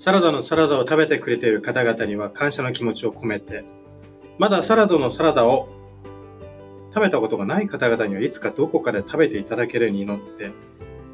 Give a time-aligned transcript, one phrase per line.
[0.00, 3.66] サラダのサラダを食べてくれている方々には感謝の気持ちを込めて、
[4.38, 5.68] まだサラダのサラダを
[6.94, 10.52] 食べたことがない方々にはいつかどこかで食べていただけるように祈って、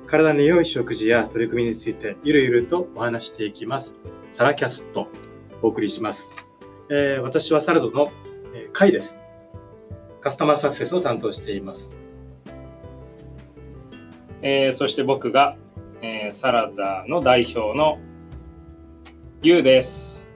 [0.07, 3.97] 体に良い食事や取り組みについてゆるゆるとお話していきます。
[4.33, 5.09] サラキャスト
[5.63, 6.31] お送りします。
[6.89, 8.13] えー私はサラダの、
[8.55, 9.19] えー、カイです。
[10.21, 11.91] カスタマーサクセスを担当しています。
[14.43, 15.57] えーそして僕が、
[16.03, 17.99] えーサラダの代表の
[19.43, 20.31] ゆうです。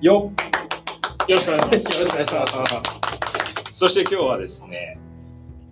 [0.00, 0.32] よ
[1.26, 1.92] よろしくお願いします。
[1.92, 2.46] よろしくお願いしま
[3.72, 3.78] す。
[3.78, 4.98] そして今日はですね、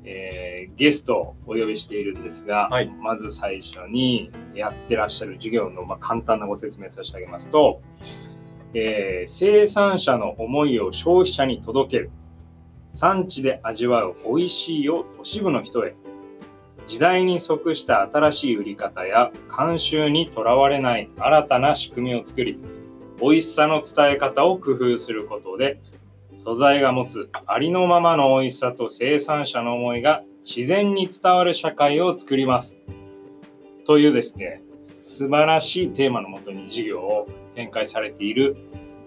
[0.05, 7.81] えーゲストをお呼びしているんですが、はいまず最初にやってらっしゃる授業の、まあ、簡単なご説明させてあげますと、
[8.75, 12.11] えー生産者の思いを消費者に届ける
[12.93, 15.95] 産地で味わう美味しいを都市部の人へ
[16.89, 22.59] 時代に即した新しい売り方や慣習にとらわれない新たな仕組みを作り
[23.21, 25.81] 美味しさの伝え方を工夫することで
[26.39, 32.81] 素材が持つありのままの美味しさと生産者の思いが自然に伝わる社会を作ります。
[33.87, 34.63] というですね、
[34.95, 38.57] 素晴らしいテーマのもとに授業を展開されている、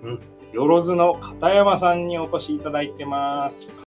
[0.03, 0.19] うん
[0.53, 3.80] よろずの片山さんにお越しいただいてます。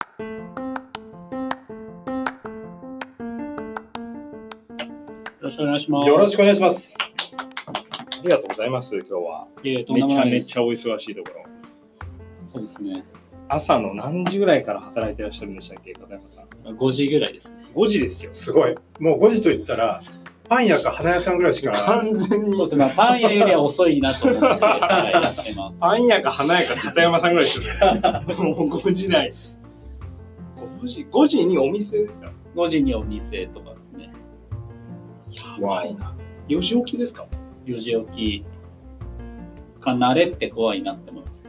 [5.42, 6.08] ろしくお願いします。
[6.08, 6.94] よろしくお願いします。
[7.66, 9.46] ありがとうございます、今日は。
[9.64, 11.44] いえめちゃめちゃお忙しいところ。
[12.46, 13.04] そうですね。
[13.48, 16.76] 朝の何時ぐらいから働いてらっしゃるんでしたっけ、片山さん。
[16.76, 17.66] 5時ぐらいですね。
[17.74, 18.32] 5時ですよ。
[18.32, 18.76] すごい。
[19.00, 20.02] もう5時と言ったら、
[20.48, 21.72] パン屋か花屋さんぐらいしか。
[21.72, 22.84] 完全にそうですね。
[22.84, 25.78] まあ、パン屋よりは遅いなと思って、はい、やってます。
[25.80, 28.00] パン屋か花屋か片山さんぐらいですよね。
[28.38, 29.34] もう5時台。
[30.80, 33.72] 5時、5時にお店ですか？5時にお店とか
[35.33, 35.50] ですね。
[35.61, 36.14] やばいな。
[36.48, 37.27] 4時起きですか、
[37.66, 38.44] 4時起き
[39.80, 41.44] か慣れって怖いなって思います。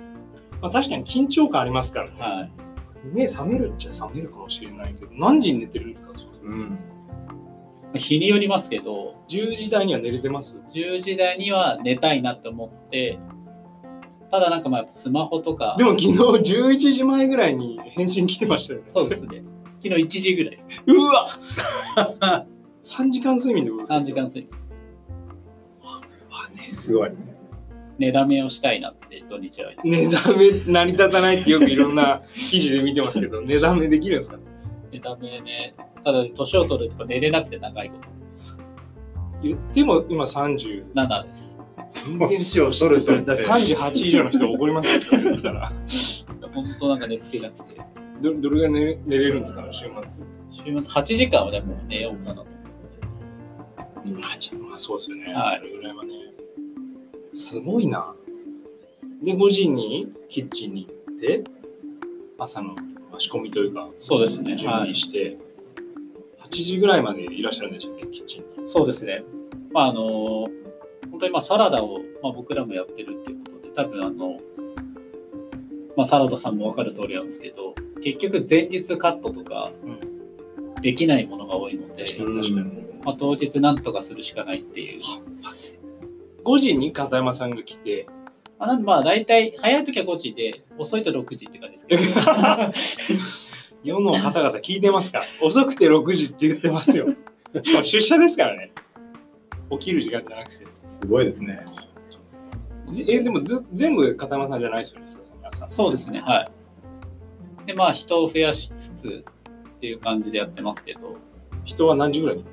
[0.61, 2.11] まあ、確かに緊張感ありますからね。
[2.19, 2.51] はい。
[3.13, 6.13] 目覚めるっちゃ覚めるかもしれないけど、何時に寝てるんですか？
[6.13, 6.79] それうん。
[7.95, 13.19] 日によりますけど、?10 時台には寝れてます？10時台には寝たいなって思って、
[14.31, 18.85] ただなんかまあスマホとか、でも昨日11時前ぐらいに返信来てましたよね。
[18.87, 19.43] そうですね。
[19.83, 20.67] 昨日1時ぐらいです。
[20.87, 21.27] うわ
[22.85, 24.63] !3 時間睡眠でことですか3時間睡眠。
[26.71, 27.11] すごい。
[27.99, 34.39] 寝だめをしたいなって土日は言って寝だめ成り立たないってよくいろんな記事で見てますけど、 寝だめできるんですか？
[34.91, 38.07] 寝だめね、ただ年を取るとか寝れなくて長いこと。
[39.43, 40.85] 言っても今30。
[40.93, 41.53] 7です。
[42.05, 45.71] 全年を取る人ってだから38以上の人怒りますよ、それ言ったら。
[46.53, 47.79] 本当なんか寝つけなくて。
[48.21, 49.93] どどれぐらい寝寝れるんですか、週末？
[50.51, 52.47] 週末8時間はでも寝ようかなと
[54.53, 55.33] まあ、そうですよね。
[55.33, 56.13] はいそれぐらいはね。
[57.33, 58.13] すごいな。
[59.23, 61.43] で、5時にキッチンに行って、
[62.37, 62.75] 朝の
[63.11, 65.37] まあ仕込みというか、そうですね準備して、
[66.49, 68.69] 8時ぐらいまでいらっしゃるんでしょうね、キッチンに。
[68.69, 69.23] そうですね。
[69.71, 70.47] まああの
[71.11, 74.39] 本当にまあサラダを、まあ、僕らもやってるっていうことで、多分あの、
[75.95, 79.71] まあ、サラダさんも分かる通りなんですけど、結局前日カットとか
[80.81, 82.29] できないものが多いので、確か
[82.61, 85.01] にまあ、当日なんとかするしかないっていう。
[86.43, 88.07] 5時に片山さんが来て、
[88.59, 92.03] まあ、なんでまあ大体早い時は5時で、遅いと6時って感じですけど。
[93.83, 95.21] 世の方々聞いてますか？
[95.41, 97.07] 遅くて6時って言ってますよ。
[97.61, 98.71] しかも出社ですからね。
[99.71, 100.65] 起きる時間じゃなくて。
[100.85, 101.65] すごいですね。
[102.89, 105.67] じえ、でもず全部片山さんじゃないですよね、その朝。
[105.67, 106.49] そうですね、は
[107.65, 107.67] い。
[107.67, 109.25] で、まあ、人を増やしつつ
[109.77, 111.17] っていう感じでやってますけど、
[111.65, 112.45] 人は何時ぐらいに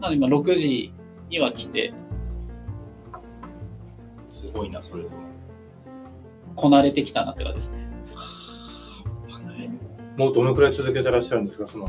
[0.00, 0.92] なので今、6時
[1.30, 1.92] には来て、
[4.30, 5.16] すごいな、それでも。
[6.54, 7.86] こなれてきたなって感じですね。
[10.16, 11.66] もうどのくらい続けてらっしゃるんですか？
[11.66, 11.86] その、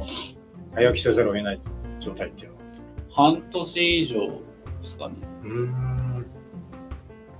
[0.74, 1.62] 早起きせざるを得ない
[2.00, 2.62] 状態っていうのは。
[3.10, 4.42] 半年以上で
[4.82, 5.16] すかね。
[5.44, 6.26] うーん。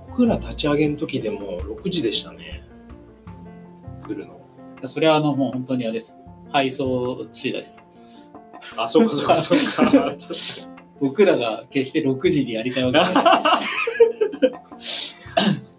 [0.08, 2.66] 僕ら立ち上げの時でも6時でしたね。
[4.02, 4.40] 来るの。
[4.86, 6.14] それはあのもう本当にあれです。
[6.50, 7.78] 配送次第です。
[8.76, 10.14] あ、そうかそうかそうか。
[11.00, 13.34] 僕らが決して6時にやりたいわけじゃない。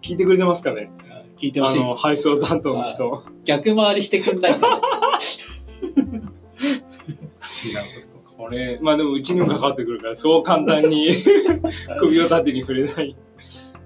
[0.00, 0.90] 聞いてくれてますかね？
[1.38, 1.96] 聞いてほしいですあの、。
[1.96, 3.22] 配送担当の人。
[3.44, 4.60] 逆回りしてくんないと。
[8.36, 11.14] これ、まあでもうちにも関わってくるから、そう簡単に
[12.00, 13.16] 首を縦に触れない。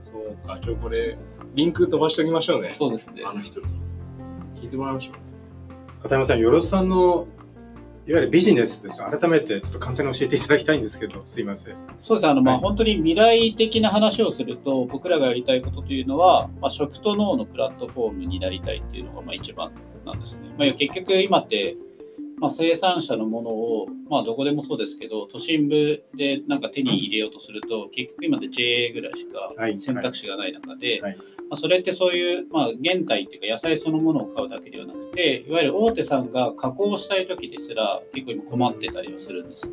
[0.02, 1.18] そうか、ちょ、これ、
[1.54, 2.70] リンク飛ばしておきましょうね。
[2.70, 3.32] そうですねあ。
[3.32, 3.66] の人に。
[4.56, 5.14] 聞いてもらいましょう。
[6.02, 7.26] 片山さん、よろずさんの
[8.06, 8.98] いわゆるビジネスです。
[8.98, 11.76] 改めてちょっと簡単に教えていただきたいんですけど、すいません。
[12.02, 12.26] そうです。
[12.26, 12.62] あの、まあはい。
[12.62, 19.72] 本当に未来的な話をすると、僕らがやりたいことというのは、まあ、食と脳のプラットフォームになりたいっていうのがまあ一番
[20.04, 20.50] なんですね。
[20.58, 21.76] まあ、結局今って、
[22.36, 29.80] まあ、生産者のものを、まあ、どこでもそうですけど、都心部でなんか手に入れようとすると、結局今って JA ぐらいしかはい。
[29.80, 31.16] 選択肢がない中で、はい
[31.54, 39.70] まあ、それってそういう、まあ、原体っていうか野菜そのものを買うだけではなくて、いわゆる大手さんが加工したい時ですら結構今困ってたりはするんです。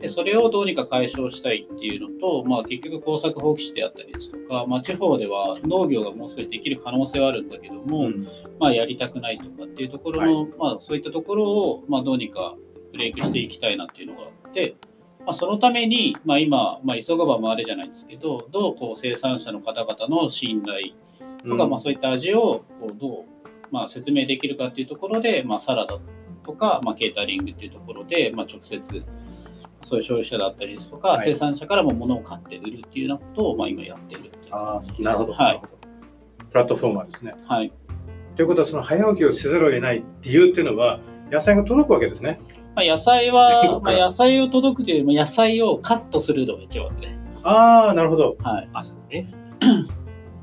[0.00, 8.26] でそれをどうにか解消したいっていうのと、まあ、結局耕作放棄地であったりですとか、まあ、地方では農業がもう少しできる可能性はあるんだけども、うん。
[8.58, 12.56] まあ、やりたくないとかっていうところの、まあ、そういったところを、まあ、どうにか
[12.92, 14.76] ブレイクしていきたいなっていうのがあって、
[15.26, 20.94] まあ、そのために、まあ、今、まあ、急がば回れじゃないんですけどどうこう生産者の方々の信頼
[21.48, 23.24] とか、まあ、そういった味をこうどう、
[23.70, 25.98] まあ、説明できるかっていうところで、まあ、サラダ
[26.44, 28.80] とか、まあ、ケータリングっていうところで、まあ、直接
[29.84, 35.32] そういう消費者だったりですとか、はい生産者からも物を買って売るっていうようなことを、まあ、今やってるっていうあなるほど。
[35.32, 35.62] はい。
[36.50, 37.34] プラットフォーマーですね。
[37.46, 37.72] はい
[38.36, 41.00] ということは、その早起きをせざるを得ない理由っていうのは、
[41.30, 42.38] 野菜が届くわけですね。
[42.74, 47.18] まあ、野菜全は、まあ、野菜を届くというよりも野菜をカットするのが一番ですね。
[47.42, 48.36] ああ、なるほど。
[48.40, 48.68] はい。
[48.72, 49.28] 朝ね。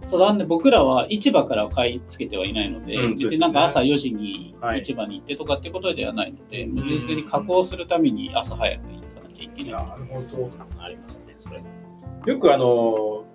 [0.10, 9.72] そう なんで僕らは市場から買い付けてはいないので、うん別になんか朝4時にはい市場に行ってとかってことではないので、んもう純粋に加工するために朝早く行かなきゃいけない。
[9.72, 10.52] なるほど。
[10.80, 11.62] ありますね、それ。
[12.26, 13.26] よくあの、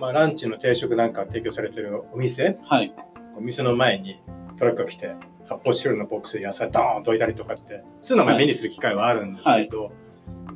[0.00, 2.94] まあ、ランチの定食なんか提供されてるお店、はい。
[3.36, 4.20] お店の前に
[4.58, 5.14] トラックが来て、
[5.52, 9.92] 発泡スチロールのボックスで野菜ドーンと置いたりとかって、そういうのが目にする機会はあるんですけど、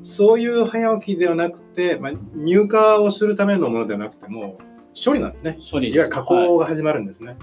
[0.04, 4.58] そういう早起きではなくて、まあ、入荷をするためのものではなくても、
[4.94, 5.58] 処理なんですね。
[5.70, 5.96] 処理です。
[5.96, 7.36] いわゆる加工が始まるんですね。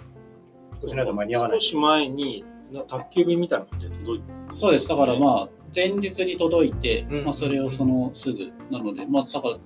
[0.80, 1.70] そうしないと間に合わない少。
[1.70, 4.88] し前に、な宅急便みたいな感じで届いて、はいそうです。
[4.88, 9.58] だからまあ、前日に届いて、うんまあ、それをそのすぐなので、まあ、だから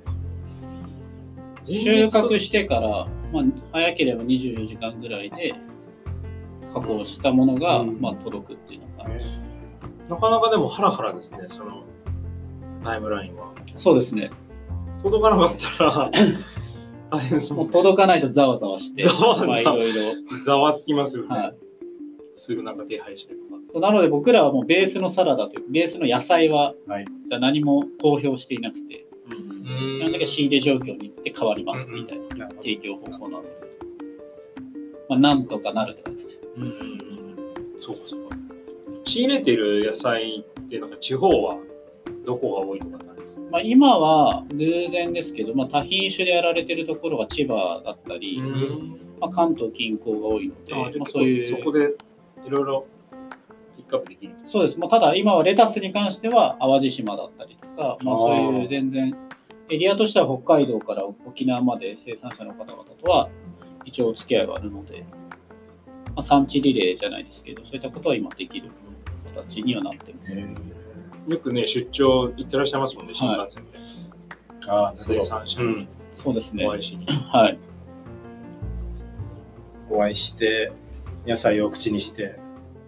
[1.66, 3.44] 収穫してから、まあ、
[3.74, 5.54] 早ければ24時間ぐらいで
[6.74, 9.10] 加工したものが、うんまあ、届くっていうのが、
[10.10, 11.84] なかなかでもハラハラですね、その
[12.84, 13.52] タイムラインは。
[13.75, 14.31] そうですね。
[15.04, 16.12] 届かなかったら
[17.12, 20.14] 大変ですも届かないとざわざわして、ざわざわまあいろいろ。
[20.46, 21.30] ざわつきますよね。
[21.30, 21.56] はい。
[22.36, 23.62] すぐなんか手配してとか。
[23.70, 27.06] そうなので僕らはもうベースのサラダというベースの野菜ははい。
[27.06, 33.50] じゃあ何も公表していなくて、うんなんだけ仕入れ状況に行って変わりますみたいな提供方法なので、
[35.10, 36.47] まあ、なんとかなるって感じですね。
[36.57, 36.75] うん。
[37.80, 38.36] そうかそうか。
[39.06, 41.57] 仕入れてる野菜ってなんか地方は
[42.25, 43.42] どこが多いとかってあるんですか？
[43.51, 48.42] まあ、今は偶然ですけど、まあ、多品種でやられてるところが千葉だったり、
[49.21, 51.57] まあ、関東近郊が多いので、あまあ、そういう。
[51.57, 51.95] そこで
[52.45, 52.88] いろいろ
[53.77, 54.33] ピックアップできる？
[54.45, 59.15] そうです、まあ、ただ今はレタスに関しては淡路島だったりとか、まあ、そういう全然
[59.69, 63.30] エリアとしては北海道から沖縄まで生産者の方々とは
[63.86, 65.06] 一応お付き合いはあるので、
[66.18, 68.72] まあ、産地リレーじゃないですけどそういったことは今できる
[69.36, 70.36] 形にはなってます。
[70.36, 73.78] よくね、出張行ってらっしゃいますもんね、新幹線で。
[74.68, 75.88] ああ、生産者にうん。
[76.16, 77.06] そうですねお会いしに。
[77.30, 77.60] はい
[79.92, 80.72] お会いして、
[81.28, 82.40] 野菜を口にして、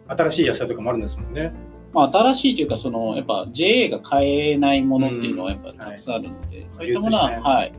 [0.08, 1.54] 新しい野菜とかもあるんですもんね。
[1.94, 7.74] まあ、新しいというかそのやっぱ JA が買えないものっていうのはやっぱりたくさんあるので、そういったものは、はい、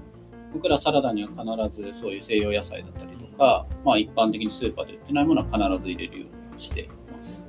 [0.53, 7.47] 僕らサラダには必ずそういう西洋野菜だったりとか、まあ、一般的にスーパーで売ってないものは必ず入れるようにしています。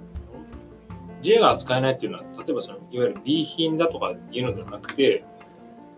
[1.22, 5.24] J が扱えないっていうのは、例えばそのいわゆる B 品だとかいうのではなくて、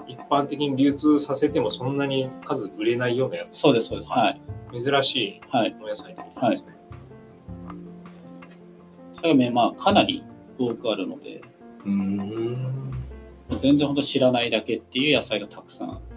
[0.08, 3.58] 一般的に流通させてもそんなに数売れないようなやつ。
[3.58, 4.12] そうです、そうです。
[4.12, 4.42] はい。
[4.82, 5.76] 珍しいはい。
[5.82, 6.74] お野菜ってことですね。
[9.16, 10.24] それがね、まあ、かなり
[10.58, 11.42] 多くあるので、
[11.86, 12.92] うん。
[13.62, 16.13] 全然本当知らないだけっていう野菜がたくさんあります。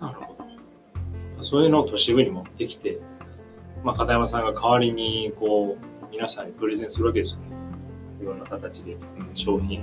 [0.00, 0.34] なるほ
[1.38, 1.44] ど。
[1.44, 2.98] そういうのを都市部に持ってきて、
[3.84, 7.56] まあ、片山さんが代わりにこう皆さんにプレゼンするわけですよね。
[8.20, 8.96] いろんな形で
[9.34, 9.80] 商品。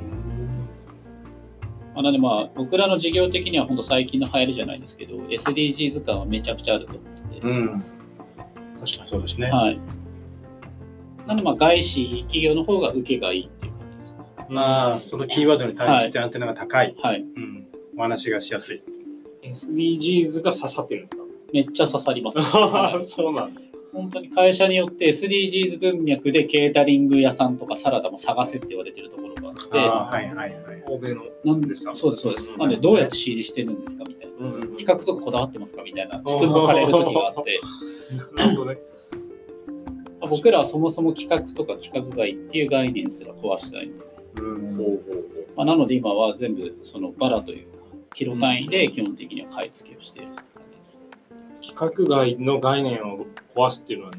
[1.94, 7.80] まあ、なのでまあ、僕らの事業的には本当最近の流行りじゃないですけど、SDGs 感はめちゃくちゃあると思ってて、うん。
[7.80, 8.00] 確か
[8.82, 9.06] に。
[9.06, 9.52] そうですね。
[9.52, 9.80] はい。
[11.28, 14.46] なのでまあ、外資企業の方が受けがいいっていう感じですね。
[14.50, 16.96] まあ、そのキーワードに対してアンテナが高い。
[17.00, 17.22] はい。
[17.22, 17.68] うん。
[17.96, 18.84] お話がしやすい。
[19.44, 21.24] SDGs が刺さってるんですか？
[21.54, 22.40] めっちゃ刺さります。
[22.40, 23.62] は いそうなんだ。
[23.94, 30.84] 本当に会社によって SDGs 文脈でケータリング屋さんとかサラダも探せって言われてるところがあって、はいはいはい。
[30.88, 31.22] 欧米の。
[31.46, 31.96] なんですか？
[31.96, 32.58] そうです、そうですうん。
[32.60, 34.34] なんで、どうやって仕入れしてるんですかみたいな。
[34.48, 37.62] うんうん比較とかこだわってますかみたいな質問される時があって、
[38.36, 38.78] なるほどね。
[40.20, 47.73] まあ僕らはそもそも企画とか企画外っていう概念すら壊したいので、うんほうほうまあ、なので今は全部そのバラというか、
[48.14, 51.02] キロ単位で基本的には買い付けをしている感じです。
[51.62, 54.12] 規格外の概念を壊すっていうのは、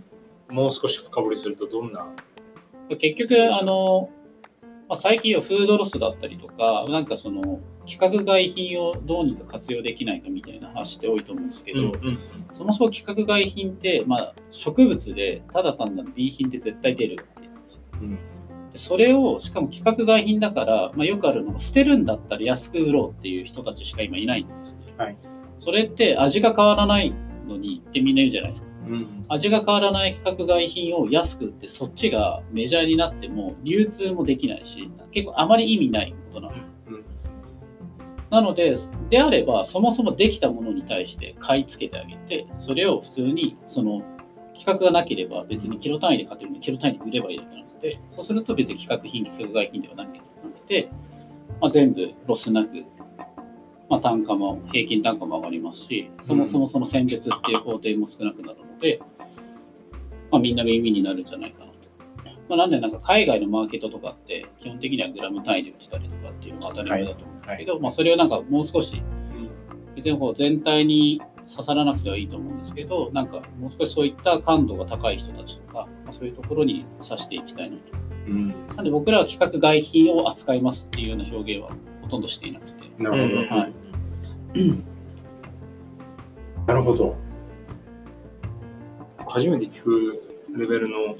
[0.50, 2.06] もう少し深掘りするとどんな？
[2.98, 4.10] 結局、あの、
[4.88, 12.18] まあ、最近はフードロスだったりとか、なんかその、規格外品をどうにか活用できないかみたいな話って多いと思うんですけど、うん
[12.52, 18.20] そもそも規格外品って、まあ、植物でただ単なる B 品って絶対出るわけですようんで
[18.74, 24.94] それを、しかも規格外品だから、まあ、よくあるのが、捨てるんだったら安く売ろうっていう人たちしか今いないんですよね。
[24.96, 25.16] はい
[25.58, 27.14] それって味が変わらない
[27.46, 28.68] のにってみんな言うじゃないですか。
[28.86, 36.66] うん味が変わらない規格外品を安く売って、そっちがメジャーになっても流通もできないし、結構あまり意味ないことなんですよ。
[36.88, 37.04] うん
[38.30, 38.76] なので、
[39.10, 44.02] であれば、そもそもできたものに対して買い付けてあげて、それを普通に、その、
[44.54, 50.12] 規格がなければ別にキロ単位で買ってるのにキロ単位で売ればいいだけなので、そうすると別に規格品、規格外品ではなく
[50.62, 50.88] て、
[51.60, 52.84] まあ、全部ロスなく、
[53.88, 59.00] まあ、単価も、平均単価も上がりますし、そもそもその選別っていう工程も少なくなるので、
[60.30, 61.74] まあ、みんな耳になるんじゃないかなと。
[62.48, 69.02] まあ、なんでなんか海外のマーケットとかって基本的にはグラム単位で売ってたりとかっていうのが当たり前だと思うんですけど、まあ、それをなんかもう少し
[69.94, 77.82] 別にこう全体に刺さらなくてはいいと思うんですけどなんかもう少しそういった感度が高い人たちとか、まあ、そういうところに刺していきたいなと。
[78.26, 82.90] うんなんで僕らは規格外品を扱いますっていうような表現はほとんどしていなくて。
[82.98, 83.56] なるほど。
[83.56, 83.72] はい
[86.66, 87.16] なるほど。
[89.28, 90.22] 初めて聞く
[90.56, 91.16] レベルの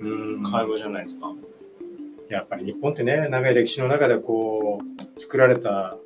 [0.00, 1.32] うん会話じゃないですか。
[2.28, 4.80] やっぱり日本ってね、長い歴史の中でこ
[5.16, 5.96] う、作られた、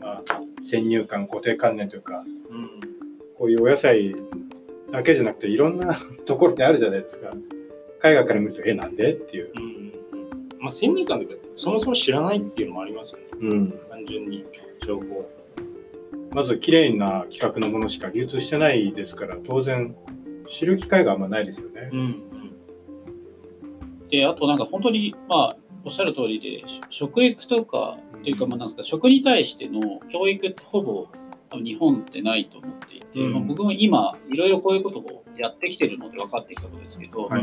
[0.00, 2.80] まあ、先入観、固定観念というか、うん
[3.38, 4.16] こういうお野菜
[4.90, 7.32] だけじゃなくて、いろんなところにあるじゃないですか。
[8.00, 9.12] 海外から見ると、え、なんで？
[9.12, 9.52] っていう。
[9.56, 9.92] うんうん
[10.60, 13.26] まあ、先入観というか、そもそも知らないっていうのもありますよね。
[13.40, 13.70] うん。
[13.88, 14.44] 単純に
[14.84, 15.30] 情報。
[16.32, 19.94] まず、綺麗な規格のものしか流通してないですから、当然、
[20.50, 21.90] 知る機会があんまないですよね。
[21.92, 22.22] うん
[24.10, 31.08] で、あとなんか本当に、まあ、おっしゃる通りで、し食育とか、というか、まあ、なんですか、食に対しての教育ってほぼ
[31.56, 37.42] 日本ってないと思っていて、うんまあ、僕も今、いろいろこういうことをやってきてるので分かってきたことですけど、はい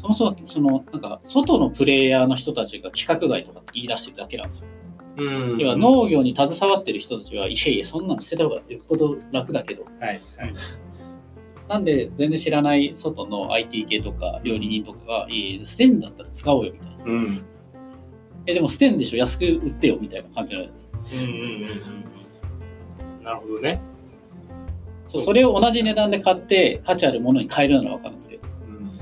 [0.00, 4.68] そもそも、その、なんか、外のプレイヤーの人たちが規格外とかって言い出してるだけなんですよ。
[5.16, 10.08] うん要は農業に携わってる人たちは、いやいや、そんなの捨てた方がよっぽど楽だけど、はい。
[10.08, 10.20] はい。
[11.68, 17.04] なんで全然知らない外の IT 系とか料理人とかが、いやいや、捨てんだったら使おうよみたいな。
[17.04, 17.46] うん。
[18.46, 20.92] え、でも捨てんでしょ安く売ってよみたいな感じなんです。
[21.12, 22.13] うんうんうん
[23.24, 23.80] なるほどね。
[25.06, 28.98] そうそれを同じ値段で買って価値あるものに変えるなら分かるんですけど、うん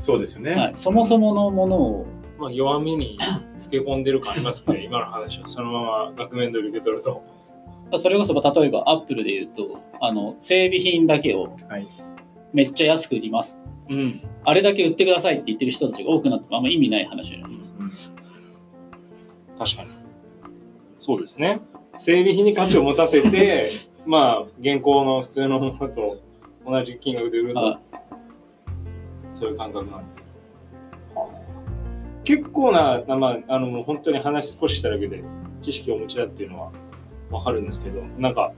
[0.00, 0.52] そうですよね。
[0.52, 2.06] はい、そもそものものを、
[2.38, 3.18] まあ、弱みに
[3.56, 4.84] つけ込んでる感ありますね。
[4.86, 7.22] 今の話をそのまま額面通り受け取ると。
[7.98, 11.88] それこそ例えばアップルで言うと、あの整備品だけをはい
[12.52, 13.58] めっちゃ安く売ります。
[13.88, 14.20] うん。
[14.44, 17.64] あれだけ売ってくださいって言ってる人たちが多くなってもあんま意味ない話じゃないですか。
[19.58, 19.90] 確かに。
[20.98, 21.60] そうですね。
[21.98, 23.70] 整備費に価値を持たせて、
[24.06, 26.16] まあ、現行の普通のものと
[26.64, 27.80] 同じ金額で売ると、は
[29.34, 30.24] そういう感覚なんです。
[32.24, 35.22] 結構な、まあ、あの、本当に話少ししただけで
[35.60, 36.72] 知識をお持ちだっていうのは
[37.30, 38.52] わかるんですけど、なんか、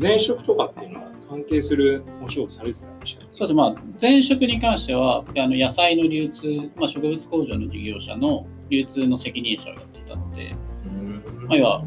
[0.00, 3.54] 前職とかっていうのは関係するお仕事されてたんでしたっけそうです。
[3.54, 10.54] まあ、前職に関してはあの野菜の流通、まあ、植物工場の事業者の流通の責任者をやっていたので、
[11.48, 11.84] まあ、要は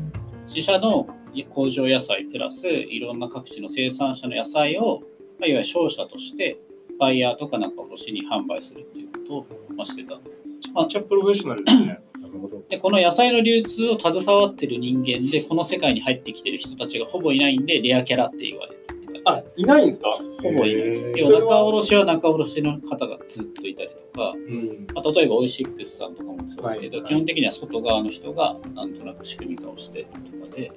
[0.48, 1.08] 自社の
[1.54, 5.02] 工場野菜プラスいろんな各地の生産者の野菜を、
[5.40, 6.58] まあ、いわゆる商社として
[7.00, 10.40] バイヤーとかなんか卸に販売するっていうことを、ま、してたんです。
[10.74, 12.00] まあめっちゃプロフェッショナルですね。
[12.22, 12.64] なるほど。
[12.70, 18.85] でこの野菜の流通を携わってる人間でこの世界に入ってきてる人たちがほぼいないんでレアキャラって言われる
[19.26, 20.10] あ、いないんですか？
[20.42, 21.12] ほぼいないですへ。
[21.14, 24.88] ー要は仲卸は仲卸の方がずっといたりとか、うん。
[24.94, 30.72] まあ、例えばオイシックスさんとかもそうですけど、はい基本的には外側の人がなんとなく仕組み化をしてとかで、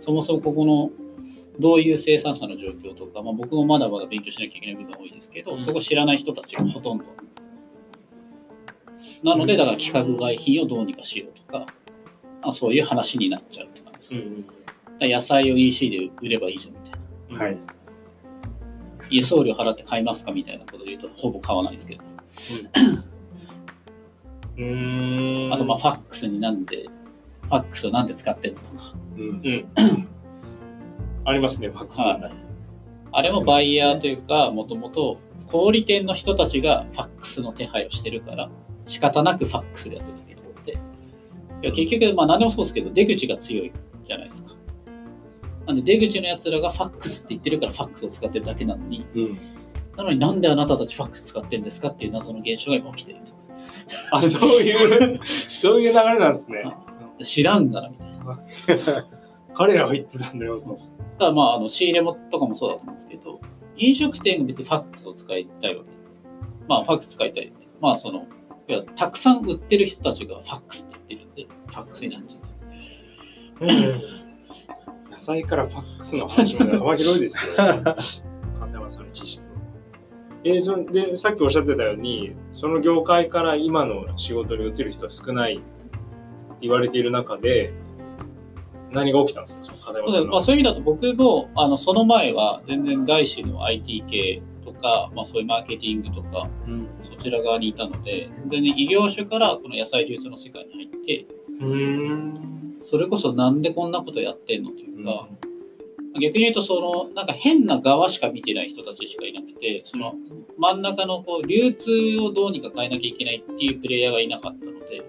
[0.00, 0.90] そもそもここの
[1.58, 7.04] どういう生産者の状況とか、まあ、僕もまだまだ勉強しなきゃいけない部分多いですけど、うんそこ知らない人たちがほとんど。
[9.22, 11.66] なので、だから規格外品をどうにかしようとか、
[12.42, 14.22] まあ、そういう話になっちゃうって感じです。
[14.22, 14.46] うん。
[14.46, 14.54] だか
[15.00, 17.44] ら野菜を EC で売ればいいじゃんみたいな。
[17.46, 17.58] はい。
[19.10, 22.02] 輸送料払って買いますかみたいなことで言うと、ほぼ買わないですけど。
[24.56, 25.52] うーん。
[25.52, 26.86] あと、まあ、ファックスになんで、
[27.42, 28.94] ファックスをなんで使ってるのとか。
[29.16, 30.08] うんうん。
[31.26, 32.32] ありますね、ファックス問題。
[33.12, 38.50] あれもバイヤーというか、もともと小売店の人たちがファックスの手配をしてるから、
[38.86, 40.76] 仕方なくファックスでやってるだけであって、い
[41.68, 43.72] や結局、まあ何でもそうですけど、出口が強い
[44.06, 44.54] じゃないですか。
[45.66, 49.38] なんで出口のやつらがファックスって言ってるからファックスを使ってるだけなのに、うん。
[49.96, 53.32] なのになんであなたたちファックス使ってるんですかっていう謎の現象が今起きてると。
[54.10, 56.64] あ、そういう、 そういう流れなんですね。
[57.22, 59.06] 知らんがなみたいな。
[59.54, 60.78] 彼らは言ってたんだよと。
[61.18, 63.40] ただまあ、あの仕入れもとかもそうだと思うんですけど、
[63.76, 65.90] 飲食店が別にファックスを使いたいわけ。
[66.68, 67.68] まあ、ファックス使いたいって。
[67.80, 68.26] まあ、その、
[68.66, 72.38] いやたくさん売ってる人たちがファックスって言ってるんで、ファックスになっちゃ
[73.60, 74.20] う。
[75.14, 77.54] 野菜からファックスの話まで幅広いですよ。
[78.58, 79.54] 神山さんの知識は。
[80.42, 85.60] えーそで、さっきおっしゃってたように、その業界から今の仕事に移る人は少ない
[86.60, 87.72] 言われている中で、
[88.90, 90.32] 何が起きたんですか、その金山さんの。
[90.32, 101.26] まあ、そういう意味だと僕もあのその前は全然外資の IT 系とか、まあ、そういうマーケティングとかうんそちら側にいたので全然異業種からこの野菜流通の世界に入って
[101.60, 102.73] うーん。
[102.90, 105.28] それこそなんでこんなことやってんのというか、
[106.20, 110.14] 逆に言うとそのなんか変な側しか見てない人たちしかいなくてその
[110.58, 115.02] 真ん中のこう流通をどうにか変えなきゃいけないっていうプレイヤーがいなかったので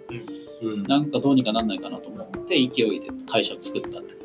[0.63, 0.83] うん。
[0.83, 4.15] なんかどうにかなんないかなと思って勢いで会社を作ったって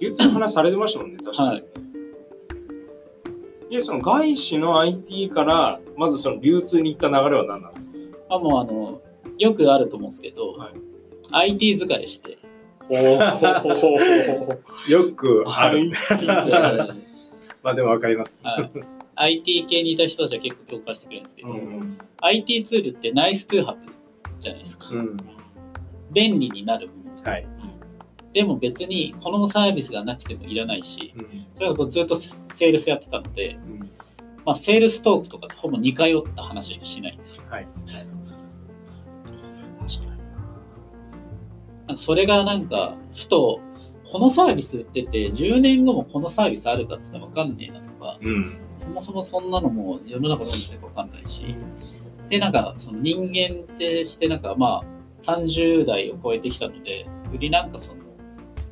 [0.00, 1.48] 流通の話されてましたもんね、確かに。
[1.48, 1.64] はい。
[3.70, 7.92] いや、その外資の IT から、まずその流通に行った流れは何なんですか？
[8.28, 9.00] まあもうあの
[9.38, 10.74] よくあると思うんですけど、はい。
[11.30, 12.38] IT 疲れして
[14.88, 15.90] よくある。
[17.62, 18.38] まあでもわかります。
[18.42, 18.70] はい
[19.16, 23.92] IT 系にいた人たちは結構共感してくれるんですけど、うん IT ツールってナイストゥーハブ
[24.40, 25.16] じゃないですか、うん。
[26.12, 27.48] 便利になるものはい。
[28.34, 31.46] でも別にこのサービスがなくてもいらないしうん。
[31.54, 33.90] それはこうずっとセールスやってたので、うん
[34.44, 37.66] まあ、セールストークとかほぼ似通った話しかしないんですよはい。
[41.96, 43.60] それがなんかふと
[44.10, 48.58] このサービス売ってて10年後もこのサービスあるかって言ったら分かんねえなとかうん。
[48.80, 51.56] そもそもそんなのも世の中どうなってるか分かんないし
[52.28, 58.02] でなんかその人間ってしてなんかまあ30代を超えてきたのでよりなんかその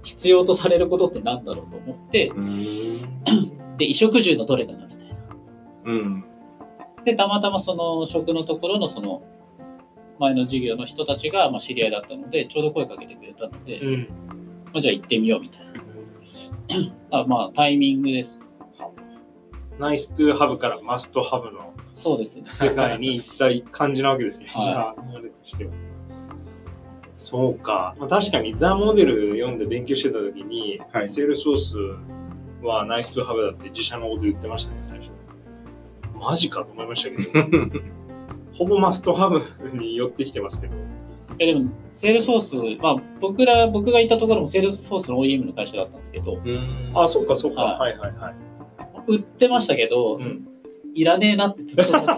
[0.03, 2.99] 必要とされることってなんだろうと思ってうん。
[3.77, 5.17] で衣食住のどれかなみたいな
[5.85, 6.25] うん。
[7.05, 9.23] でたまたまその食のところのその
[10.19, 14.09] 前の授業の人たちがまあ知り合いだったのでちょうど声かけてくれたので、うん。
[14.73, 18.39] まあ、じゃあ行ってみようみたいな あまあタイミングです
[19.79, 24.47] ナイストゥーハブからマストハブのそうですね世界に行った感じなわけですね。
[24.47, 25.73] はいじゃあ、流れとしては。
[27.17, 27.95] そうか。
[27.99, 31.77] まあ、確かにザ・モデル読んで勉強してた時に、はいセールソース
[32.63, 35.11] はナイストゥーハブだって自社のこと言ってましたね、最初。
[36.19, 37.47] マジかと思いましたけど、
[38.55, 39.45] ほぼ must have
[39.77, 40.75] に寄ってきてますけど。
[41.39, 46.93] いやでも Salesforceまあ僕ら僕がいたところも Salesforce の OEM の会社だったんですけどうん。
[46.95, 47.63] あ、そっかそっか。
[47.63, 48.35] ははいはいはい。
[49.09, 50.47] 売ってましたけど、うん、
[50.95, 52.13] いらねえなってずっと思って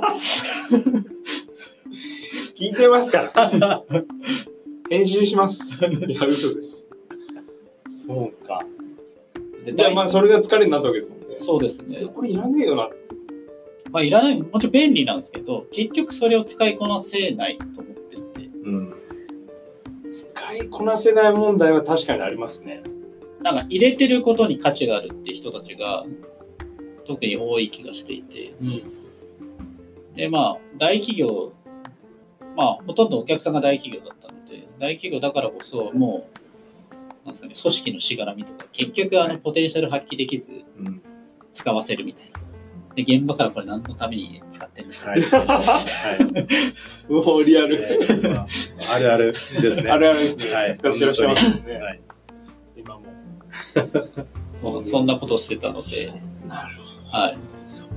[2.58, 3.82] 聞いてますから。
[4.88, 5.84] 編集します。
[5.84, 6.86] いや、嘘です。
[8.06, 8.62] そうか。
[9.66, 11.36] てじゃあまあそれが疲れになったわけですもんね。
[11.38, 12.88] そうですねいやこれいらねえよな。
[13.96, 18.94] まあいらないもちろん便利なんですけど結局それを使いこなせないと思っていてうん。
[20.10, 22.82] 使いこなせない問題は確かにありますね。
[23.40, 26.04] なんか入れてることに価値があるって人たちが
[27.06, 28.82] 特に多い気がしていてうん。
[30.14, 31.54] でまあ大企業
[32.54, 36.28] まあほとんどお客さんが大企業だったので大企業だからこそも
[36.92, 41.00] うなんですかね組織のしがらみとか結局あのポテンシャル発揮できずうん。
[41.50, 42.45] 使わせるみたいな
[42.96, 45.20] で現場からこれ何のために使ってるんですか、はい。
[45.22, 45.60] は
[47.10, 47.68] うおリアい。
[47.68, 47.78] ル。
[47.78, 47.88] ね
[48.30, 48.46] ま
[48.90, 49.90] ああるあるですね。
[49.90, 50.50] あるあるですね。
[50.50, 51.74] はい使ってらっしゃいますもんね。
[51.74, 52.00] はい。
[52.76, 53.02] 今も。
[54.54, 56.06] そうそんなことをしてたので、
[56.48, 56.76] なる
[57.12, 57.46] はい、ほど。
[57.68, 57.94] そうか。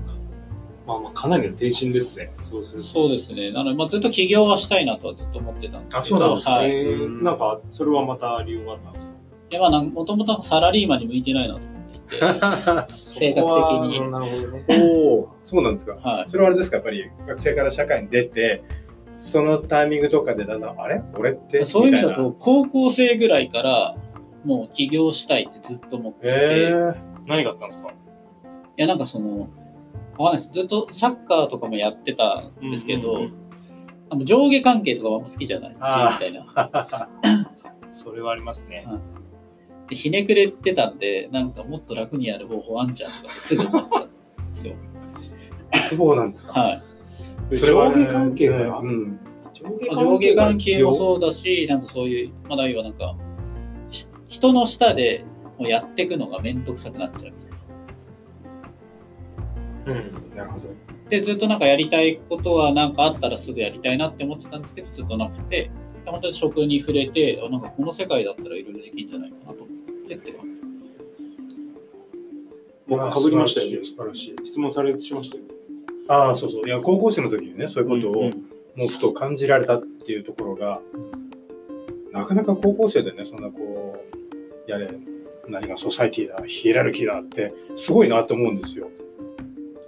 [0.85, 2.31] まあまあかなりの転身ですね。
[2.41, 2.87] そうすると。
[2.87, 9.11] そうですねなので、まあ、ずっと起業はしたいなとはずっと思ってたんですけどあそうなんですねはい、えーうんなんか、それはまた理由があったんですか？
[9.49, 11.67] でまあなんもともとサラリーマンに向いてないなと思
[13.01, 13.55] 性格的
[13.87, 14.01] に。
[14.11, 14.65] なるほどね。
[14.69, 15.95] おお、そうなんですか。
[16.01, 18.63] はい、それはあれですか、やっぱり学生から社会に出て、
[19.17, 21.01] そのタイミングとかでだんだん、あれ？
[21.17, 21.63] 俺って？
[21.65, 23.95] そういう意味だと高校生ぐらいから
[24.45, 26.19] もう起業したいってずっと思って。
[26.19, 26.95] いて、いなへー。
[27.27, 27.89] 何があったんですか？
[27.89, 27.93] い
[28.77, 30.49] やなんかそのわかんないです。
[30.51, 33.33] ずっとサッカーとかもやってたんですけど、うんうんうん。
[34.11, 37.09] あの上下関係とかはあんま好きじゃないしみたいな。
[37.91, 38.85] それはありますね。
[39.89, 44.09] でひねくれてたんでなんかもっと楽にやる方法あんじゃんとかってすぐ思ったんで
[44.51, 44.75] すよ
[45.89, 46.51] そうなんですか。
[46.51, 46.81] は
[47.51, 47.57] い。
[47.57, 49.19] それはね上下関係から、うん。
[49.53, 53.15] 上上下関係もうそうだし、なんかそういう、まだ要はなんか、
[53.91, 55.25] し人の下で
[55.57, 57.47] もうやっていくのがめんどくさくなっちゃうみた
[59.91, 59.99] いな。
[59.99, 60.69] うんなるほど。
[61.09, 65.71] で、ずっとなんかやりたいことはなんかあったらすぐやりたいなって思ってたんですけど、ずっとなくて、
[66.05, 69.68] 本当に食に触れて、あなんかこの世界だったらいろいろできるんじゃないかなと
[70.15, 70.59] 思ってって感じ
[72.87, 74.35] 僕かぶりましたよね素晴らしい。
[74.45, 75.43] 質問されしましたよ
[76.07, 76.67] ああ、そうそう。
[76.67, 80.79] いや、高校生の時にね、そういうことを、うんもうふと感じられたっていうところが、
[82.13, 84.05] なかなか高校生でね、そんなこ
[84.67, 84.87] う、やれ、
[85.49, 88.89] 何がソサイティだ、ヒエラルキーだって、すごいなと思うんですよ。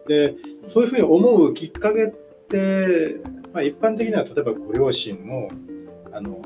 [0.09, 0.35] で、
[0.67, 2.07] そういうふうに思うきっかけっ
[2.49, 3.21] て、
[3.53, 5.47] まあ、一般的には例えばご両親の、
[6.11, 6.41] あの、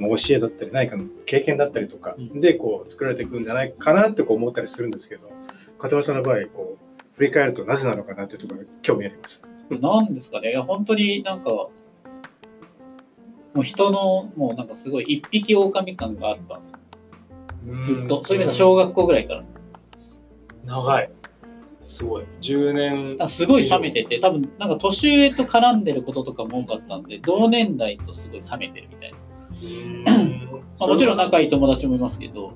[0.00, 5.30] まあ教えだったり、何かの経験だったりとかうんで、こう、作られていくんじゃないかなってこう思ったりするんですけど、
[5.78, 9.42] 片山さんの場合、こう、振り返るとなぜなのかなっていうところに興味あります。
[9.70, 11.70] なんですかね、いや本当になんか、も
[13.56, 16.78] う人の、もうなんかすごい一匹狼感があったんですよ。
[17.84, 18.24] ずっと。
[18.24, 19.44] そういう意味では小学校ぐらいから。
[20.64, 21.10] 長い
[21.82, 29.18] すごい10年すごい冷めてて、多分なんか年上と絡んでることとかも多かったんで、同年代とすごい冷めてるみたいな。
[30.78, 32.52] まあ、もちろん仲いい友達もいますけど、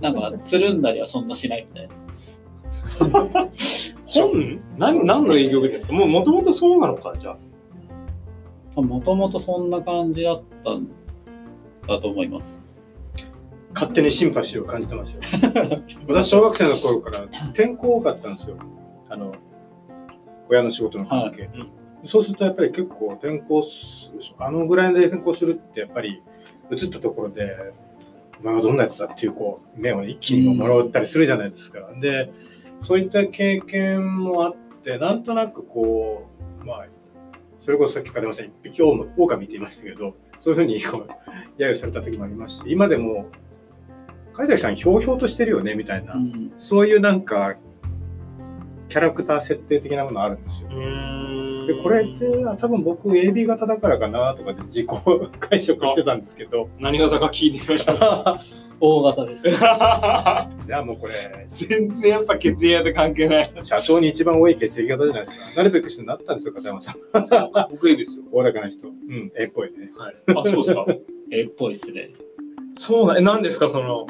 [0.00, 3.48] なんかつるんだりはそんなしないみたいな。
[4.06, 5.92] 本何何の影響ですか？
[5.94, 7.36] もうもともとそうなのかじゃ
[8.76, 10.88] あもともとそんな感じだったん
[11.88, 12.62] だと思います。
[13.74, 15.20] 勝手にシンパシーを感じてますよ。
[16.08, 18.56] 私、小学生の頃から転校多かったんですよ。
[19.08, 19.32] あの、
[20.48, 21.42] 親の仕事の関係。
[21.42, 21.68] はいうん
[22.06, 26.22] そうするとやっぱり結構転校するでしょあのぐらいで転校するってやっぱり
[26.70, 27.56] 移ったところで、
[28.40, 31.80] お前はどんなやつだっていうこう、目を一気にもらったりするじゃないですか。
[32.00, 32.32] で、
[32.80, 36.28] そういった経験もあって、なんとなくこ
[36.62, 36.86] う、まあ、
[37.60, 43.26] それこそさっきからまさん一匹狼狼って言いましたけど、そういうふうにこう、揶揄された時もありまして、今でも、
[44.34, 47.56] 海崎さんひょうひょうとしてるよね、みたいな、うんそういうなんか、
[48.88, 50.68] キャラクター設定的なものあるんですよ。
[51.66, 54.88] で、これってあ多分僕 AB 型だからかなとかで自己
[55.40, 58.40] 解釈してたんですけど、何型か聞いてみましょう
[58.80, 59.48] 大型です。
[59.48, 59.52] い
[60.68, 65.40] やもうこれ、全然やっぱ血液型関係ない社長に一番多い血液型じゃないですか。
[65.56, 67.50] なるべくしてなったんですよ、片山さん。
[67.70, 68.88] 僕いいですよおおらかな人。
[68.88, 69.92] うん、えっぽいね。
[69.96, 70.86] はいあそうですか
[71.30, 72.10] えっぽいっすね。
[72.76, 74.06] そうなえ何ですかその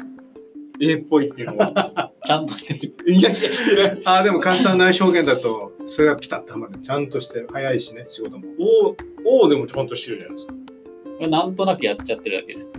[0.79, 2.93] A っぽいっていうのはちゃんとしてる。
[3.11, 6.79] いやいやしてないああ、でも簡単な表現だと、それがピタッとはまる。
[6.79, 8.45] ちゃんとして、早いしね、仕事も。
[8.59, 8.95] O,
[9.43, 12.69] o でもちゃんとしてるじゃないですかなんとなくやっちゃってるだけですよ。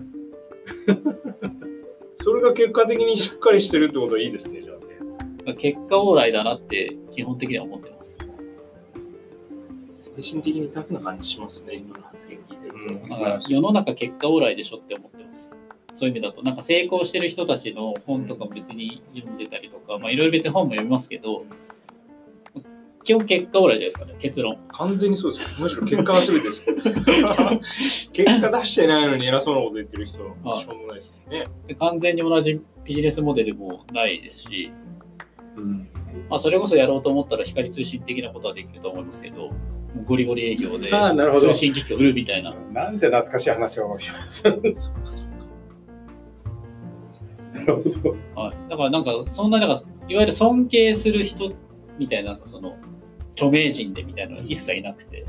[2.17, 8.17] それが結果的にしっかりしてるってことはいいですねじゃあね結果オーライだなって基本的には思ってます。
[10.17, 15.51] 精神的にタフな感じしますね今の発言聞いてると、うんだから世の中結果オーライでしょって思ってます。
[15.97, 21.45] そういう意味だと、なんか成功してる人たちの本とかも別に読んでたりとか、まあいろいろ別に本も読みますけど、
[23.03, 24.59] 基本結果オーライじゃないですかね、結論。
[24.69, 26.77] 完全にそうですよむしろ結果が全てですよ
[28.13, 34.73] 結果出してないのに偉そうなこと言ってる人はしょうもないですもんねで完全に同じビジネスモデルもないですし、
[35.57, 35.89] うん。
[36.29, 39.51] まあ、それこそやろうと思ったら光通信的なことはできると思いますけど、
[40.05, 40.91] ゴリゴリ営業で
[41.39, 41.55] 通。
[41.55, 42.55] 信機器を売るみたいな。
[42.73, 44.45] なんて懐かしい話をします。
[47.57, 48.17] なるほど。
[48.35, 51.53] はい、だからなんか、そんな、なんか、いわゆる尊敬する人
[51.99, 52.77] みたいな、その、
[53.33, 55.27] 著名人でみたいなのが一切いなくて、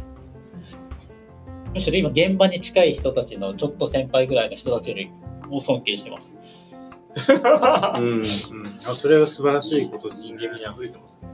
[1.73, 5.11] むしろ今現場に近い人たちのちょっと先輩ぐらいの人たちより
[5.47, 6.37] も尊敬してます。
[7.29, 8.23] うん、うん。
[8.85, 10.09] あそれは素晴らしいこと。
[10.09, 11.29] 人間味に溢れてますね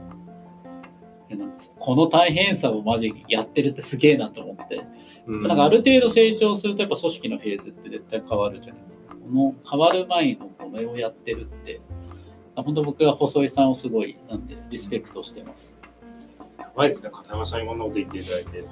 [1.28, 4.86] でなんかこの大変さをマジやってるってすげえなと思って、
[5.26, 9.03] うんなんかある程度成長するとやっぱ組織のフェーズって絶対変わるじゃないですか。
[9.24, 11.80] この変わる前のこれをやってるって、
[12.54, 15.76] あ本当僕は細井さんをすごいなんでリスペクトしてます。
[16.58, 17.10] やばいですね。
[17.10, 18.64] 片山さんにこんなこと言っていただいて。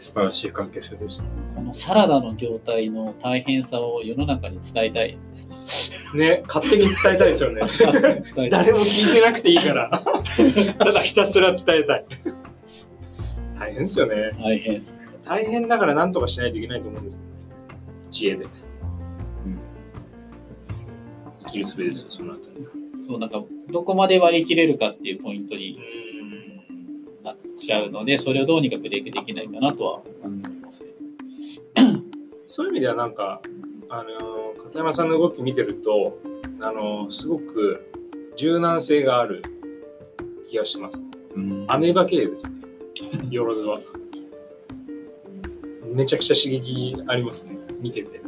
[0.00, 1.22] 素晴らしい関係性です。
[1.54, 6.16] このサラダの業態の大変さを世の中に伝えたいです。
[6.16, 7.60] ね勝手に伝えたいですよね。
[7.78, 8.50] 伝えたい。
[8.50, 10.02] 誰も聞いてなくていいから。
[10.78, 12.04] ただひたすら伝えたい。
[13.58, 14.32] 大変ですよね。
[14.38, 15.04] 大変です。
[15.24, 17.26] 大変だから何とかしないといけないと思うんですよね。
[18.10, 18.46] 知恵で、
[21.50, 25.78] 生きる術ですよそのあたりそう、なんか、どこまで割り切れるかっていうポイントに
[27.20, 30.90] うんなっちゃうので、それをどうにかブレイクできないかなとは思いますね。
[32.46, 33.40] そういう意味ではなんか、
[33.88, 36.18] あの片山さんの動き見てると、
[36.60, 37.90] あのすごく
[38.36, 39.42] 柔軟性がある
[40.48, 41.02] 気がします。
[41.34, 42.52] うんアメーバ系ですね。
[43.30, 43.80] よろずは。
[45.92, 47.58] めちゃくちゃ刺激ありますね。
[47.80, 48.19] 見てて。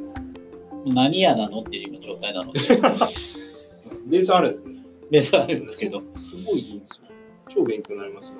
[0.86, 2.60] 何屋なのっていう今状態なので、
[4.06, 4.82] ベースあるんですね。
[5.10, 7.08] ベースあるんですけど、すごいいいんですよ。
[7.48, 8.34] 超勉強になりますよ。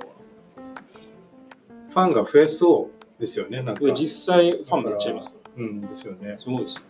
[1.91, 3.93] ファンが増えそうですよね、なんか。
[3.93, 5.35] 実際ファンめっちゃいます。
[5.57, 6.35] うんですよね。
[6.39, 6.83] すごいです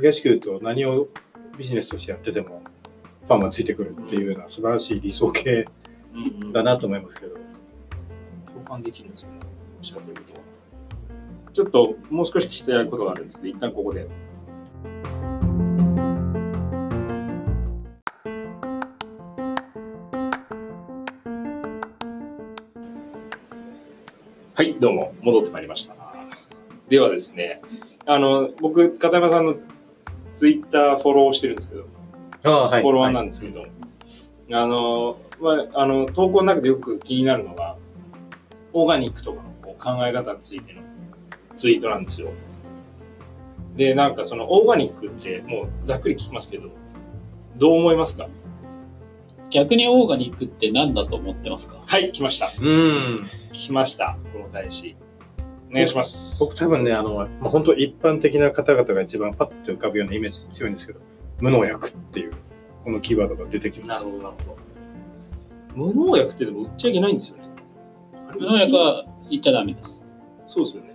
[0.00, 1.08] 激しく言うと何を
[1.56, 2.62] ビジネスとしてやってても
[3.26, 5.66] ファンがついてくるっていうような素晴らしい理想形
[6.14, 7.36] うんうんだなと思いますけど。
[8.52, 9.38] 共感できるんですよね。
[9.78, 10.41] おっしゃってることは。
[11.52, 14.08] ちょっともう少し聞きたいことがあるんですけど、一旦ここで。
[24.54, 25.94] はい、どうも、戻ってまいりました。
[26.88, 27.60] ではですね、
[28.06, 29.56] あの、僕、片山さんの
[30.30, 31.84] ツイッターフォローしてるんですけど、
[32.44, 33.66] ああ、はフォロワーなんですけど、
[34.52, 37.76] あの、まあ、あの、投稿の中でよく気になるのが、
[38.72, 40.80] オーガニックとかの考え方についての
[41.54, 42.30] ツイートなんですよ。
[43.76, 46.68] で、なんかそのオーガニックってもうざっくり聞きますけど、
[47.56, 48.28] どう思いますか？
[49.50, 51.82] 逆にオーガニックって何だと思ってますか？
[51.84, 52.50] はい、来ました。
[52.60, 53.26] うん。
[53.52, 54.16] 来ました。
[54.32, 54.96] この返し。
[55.70, 56.38] お願いします。
[56.40, 61.00] 僕多分ね、あの、まあ、本当一般的な方々が一番パッと浮かぶようなイメージ強いんですけど、
[61.40, 62.32] 無農薬っていう、
[62.84, 64.04] このキーワードが出てきます。
[64.04, 64.56] なるほど、なるほ
[65.76, 65.86] ど。
[65.88, 67.44] 無農薬ってでも売っちゃいけないんですよね。
[68.38, 70.06] 無農薬は言っちゃダメです。
[70.46, 70.91] そうですよね。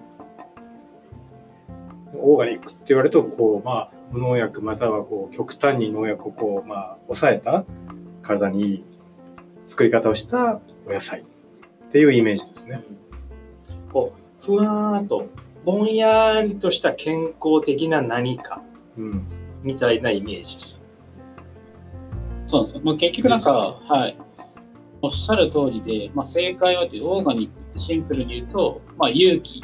[2.19, 7.65] オーガニックって言われると、こう、まあ、無農薬またはこう、極端に農薬をこう、まあ、抑えた
[8.21, 8.83] 体にいい
[9.67, 12.83] 作り方をしたお野菜っていうイメージですね。
[13.91, 15.27] こう、ふわーっと、
[15.65, 18.61] ぼんやりとした健康的な何か
[18.97, 19.23] うん。
[19.63, 20.57] みたいなイメージ。
[22.47, 22.81] そうなんですよ。
[22.83, 24.17] まあ、結局なんか、はい。
[25.01, 29.63] おっしゃる通りで、まあ、正解はというオーガニックってシンプルに言うと、まあ、有機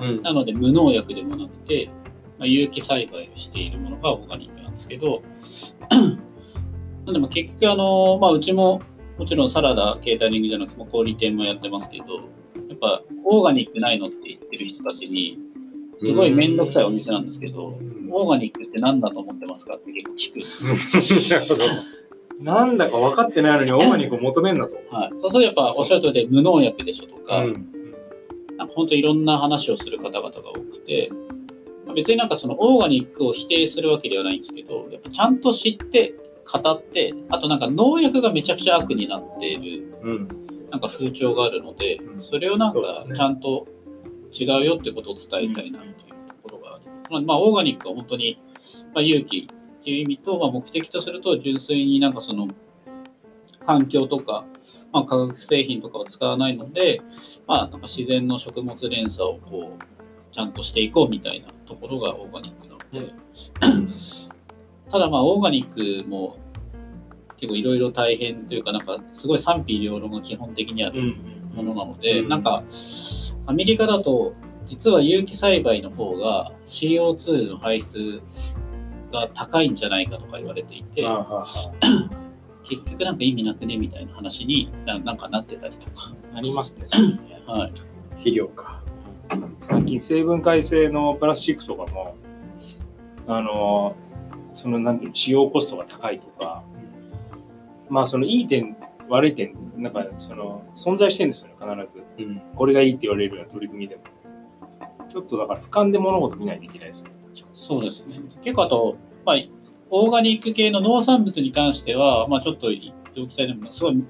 [0.00, 0.22] うん。
[0.22, 1.90] なので無農薬でもなくて、
[2.38, 5.22] まあ、有機栽培をしているものがオーガニックなんですけど、
[5.90, 8.82] なんでも結局あの、まあ、うちも
[9.20, 12.04] もちろんサラダ、ケータリングじゃなくても小売店もやってますけど、
[12.70, 15.38] やっぱオーガニックないのって言ってる人たちに、
[16.02, 17.78] すごい面倒くさいお店なんですけど、
[18.10, 21.38] オーガニックって何だと思ってますかって結構聞くんですよ。
[21.40, 21.64] なるほど。
[22.40, 24.72] なんだか分かってないのにオーガニックを求めんなと。
[24.90, 27.79] はい、そうするとやっぱおっしゃる通りで無農薬でしょとか、うん。
[28.74, 31.10] 本当いろんな話をする方々が多くて、
[31.86, 36.14] まあ別になんかそのオーガニックを否定するわけではないんですけど、やっぱちゃんと知って、
[36.50, 40.28] 語って、あとなんか農薬がめちゃくちゃ悪になっているうん。
[40.70, 43.66] なんか風潮があるのでう、んそれをなんかちゃんと
[44.32, 46.84] 違うよってことを伝えたいなっていうところがある。
[47.10, 48.40] まあ、まあ、オーガニックは本当に、
[48.94, 52.48] まあ、勇気っていう意味と、まあ、目的とすると純粋になんかその
[53.66, 54.44] 環境とか、
[54.92, 57.00] まあ、化学製品とかを使わないので、
[57.46, 63.14] まあ、なんか自然の食物連鎖をこうちゃんとしていこうみたいなところがオーガニックなので、
[64.90, 66.38] ただまあオーガニックも
[67.36, 71.14] 結構いろいろ大変というかなんかすごい賛否両論が基本的にある
[71.54, 72.62] ものなので、うんなんか
[73.46, 74.34] アメリカだと
[74.66, 78.22] 実は有機栽培の方が CO2 の排出
[79.12, 81.02] が高いんじゃないかとか言われていて、
[82.70, 86.86] 結局なんか意味なくねみたいな話にななんかなってたりとか、なりますね。
[87.46, 87.72] はい、
[88.10, 88.80] 肥料か。
[89.68, 92.14] 最近成分解性のプラスチックとかも、
[93.26, 93.96] あの、
[94.52, 96.62] そのなんていうの使用コストが高いとか、
[97.88, 98.76] まあそのいい点、
[99.08, 102.04] 悪い点、なんかその存在してるんですよね、必ず。
[102.18, 102.40] うん。
[102.54, 104.02] これがいいって言われるような取り組みでも。
[105.08, 107.10] ちょっとだから俯瞰で物事見ないといけないですね。
[107.54, 108.20] そうですね。
[108.42, 109.36] 結構あと、まあ、
[109.90, 114.04] オーガニック系の農産物に関しては、まあ、ちょっと言っておきたいのも、すごい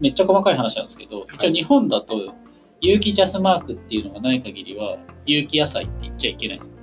[0.00, 2.34] めっちゃ細かい話なんですけど、一応日本だと
[2.80, 6.74] 有機ジャスマークっていうのがない限りは、有機野菜って言っちゃいけないんですよ。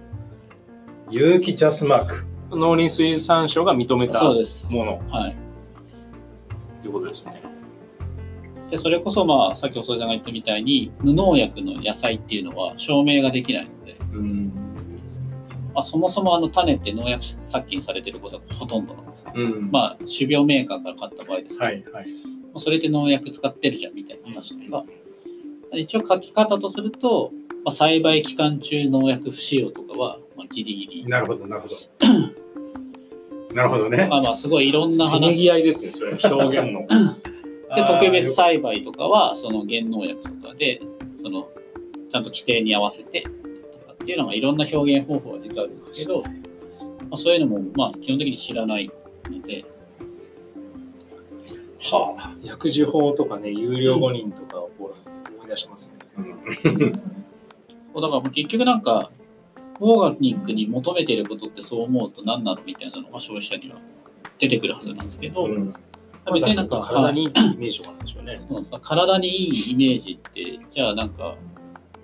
[1.11, 2.25] 有機ジャスマーク。
[2.51, 4.67] 農林水産省が認めたもそうです。
[4.69, 5.35] のはい。
[6.81, 7.41] ということですね。
[8.69, 14.64] で、それこそ、まあ、さっきおそさんが言ったみたいに、無農薬の野菜っていうのは証明ができないので、うん。
[15.75, 19.33] まあ、そもそもあの種って農薬殺菌されてることがほとんどなんですよ。
[19.35, 19.69] うん。
[19.71, 22.07] まあ、種苗メーカーから買った場合ですけど、はいはい。
[22.59, 24.85] それで農薬使ってるじゃんみたいな話とか、
[25.73, 27.33] 一応書き方とすると、
[27.65, 31.07] まあ、栽培期間中農薬不使用とかは、まあ、ギリギリ。
[31.07, 31.75] なるほど、なるほど。
[33.53, 34.07] なるほどね。
[34.09, 35.51] まあまあ、すごいいろんなせめぎ話。
[35.51, 36.11] 合いですね、それ。
[36.11, 36.87] 表現の。
[37.75, 40.81] で、特別栽培とかは、その原農薬とかで、
[41.21, 41.49] その、
[42.09, 43.25] ちゃんと規定に合わせて、
[44.05, 46.29] っていうのがいろんな表現方法が実はあるんですけど、ま
[47.13, 48.91] あ、そういうのも、まあ、基本的に知らない
[49.31, 49.65] ので、
[51.79, 54.91] は薬事法とかね、有料誤認とかを思
[55.45, 55.97] い出しますね。
[57.95, 57.99] あ。
[57.99, 59.09] だから結局なんか、
[59.79, 63.79] オーガニックに求めていることってそう思うと何なのみたいなのが消費者には
[64.37, 65.73] 出てくるはずなんですけど、うん
[66.33, 68.39] 別になんか、体にいいイメージとかなんでしょうね。
[68.39, 71.35] そうなんですか体にいいイメージって、じゃあなんか、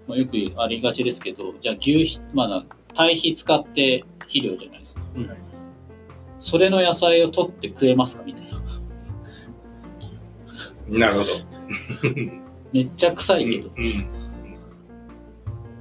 [0.07, 5.01] まあ、よくありがちですけど、じゃあ牛皮、まあな、堆肥使って肥料じゃないですか。
[5.15, 5.29] うん
[6.41, 8.51] それの野菜を取って食えますかみたいな。
[10.87, 11.33] なるほど。
[12.73, 14.05] めっちゃ臭いけど、うん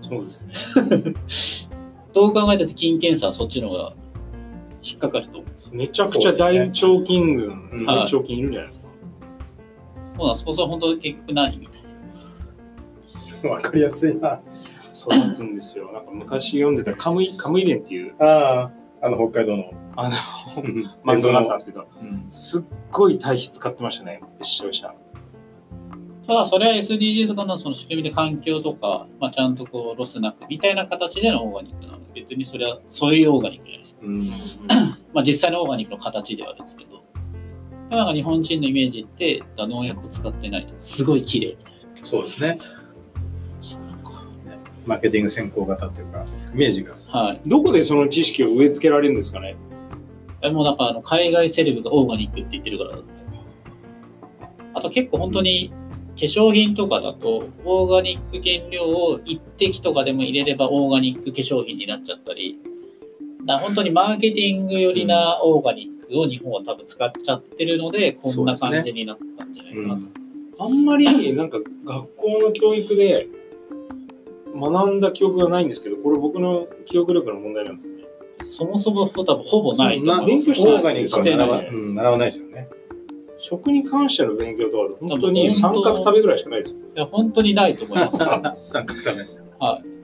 [0.00, 0.54] そうですね。
[2.12, 3.94] どう考えたって菌検査はそっちの方が
[4.82, 5.74] 引っかかると思うんですよ。
[5.74, 6.70] めちゃくちゃ大腸
[7.04, 8.88] 菌群、うん大腸菌いるんじゃないですか。
[10.16, 10.44] そうなんです。
[10.44, 11.69] そうすると本当結局何
[13.48, 14.40] わかりやすいな。
[14.94, 15.92] 育つんですよ。
[15.92, 18.70] なんか昔読んでたカムイカムイ伝っていうあ
[19.02, 19.72] あ、あの北海道の。
[19.96, 20.16] あの
[21.04, 24.88] 漫画があったんですけど、うんすっごい堆肥使ってましたね、視聴者。
[24.88, 24.94] な。
[26.26, 34.00] ただそれは SDGs とかのその仕組みで環境とか、まあ、ちゃんとこうロスなくみたいな形でのオーガニックなので、別にそれはそういうオーガニックじゃないですか。
[34.04, 34.28] うん
[35.12, 37.02] まあ、実際のオーガニックの形ではあるんですけど、
[37.90, 41.74] なんか日本人のイメージって農薬を使ってないとか、すごい綺麗みたい
[42.04, 42.58] そうですね。
[44.86, 46.94] マーケティング先行型というか、イメージが。
[47.12, 47.20] な。
[47.20, 47.40] はい。
[47.46, 49.56] どこでその知識を植え付けられるんですかね？
[50.40, 52.98] でもなんかあの海外セレブがオーガニックって言ってるから
[54.72, 55.70] あと結構本当に
[56.14, 62.58] 化粧品とかだと、オーガニック原料を一滴とかでも入れればオーガニック化粧品になっちゃったり、
[63.46, 70.64] だ本当にマーケティング寄りなオーガニックを日本は多分使っちゃってるので、こんな感じになったんじゃないかなと。
[70.64, 73.28] あんまりなんか学校の教育で
[74.54, 78.04] 学んだ記憶がないんですけど、これ僕の記憶力の問題なんですよね。
[78.42, 80.44] そもそも多分ほぼないと思います。
[80.44, 82.68] 勉強してないオーガニックはしてない習わ,、うん、習わないですよね。
[83.38, 86.78] 食に関しての勉強とか、本当に三角食べぐらいしかないですよ。
[86.96, 88.18] いや、本当にないと思います。
[88.72, 89.16] 三角食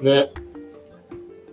[0.00, 0.10] べ。
[0.10, 0.30] ね。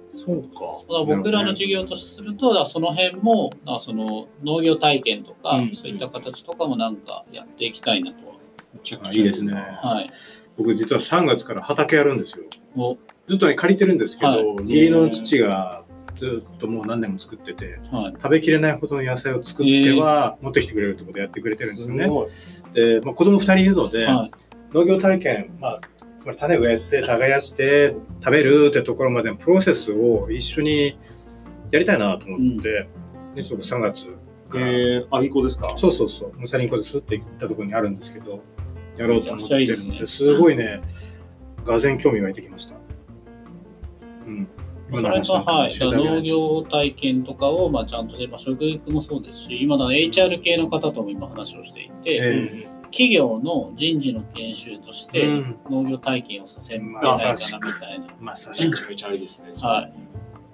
[0.10, 0.93] そうか。
[0.93, 8.17] ら僕らの授業とすると、その辺も、その農業体験とか、うんそういった形とかもなんかやっていきたいなと。
[8.73, 9.53] めちゃあいいですね。
[9.53, 10.10] はい。
[10.57, 12.45] 僕実は3月から畑やるんですよ。
[12.75, 15.83] おずっとね、借りてるんですけど、はい義理の父が
[16.17, 18.13] ずっともう何年も作ってて、はい。
[18.13, 22.07] 食べきれないほどの野菜を作っては持ってきてくれるってことをやってくれてるんですよね。
[22.73, 24.31] で、まあ、子供2人いるので、はい。
[24.73, 25.81] 農業体験、まあ、
[26.21, 30.97] つまり種植えて耕して食べるってところまでのプロセスを一緒に
[31.71, 32.87] やりたいなと思って、
[33.35, 34.05] でちょっと3月
[34.49, 35.73] から、えー、あ、いい子ですか？
[35.77, 38.41] そうそうそう、ムサリンコですって言ったところにあるんですけど、
[38.97, 40.82] やろうと思ってるので、めちゃくちゃいいですねすごいね、
[41.65, 42.75] がぜん興味湧いてきました。
[44.25, 44.47] うん。
[44.91, 45.79] それと、はい。
[45.79, 58.06] 農業体験とかを、まあ、ちゃんとして、まあ、食育もそうですし、今だ HR 系の方とも今話をしていて、え企業の人事の研修として、うん農業体験をさせないかなみたいな。
[58.19, 58.89] まさしく。
[58.89, 59.51] めちゃめちゃいいですね。
[59.62, 59.93] はい。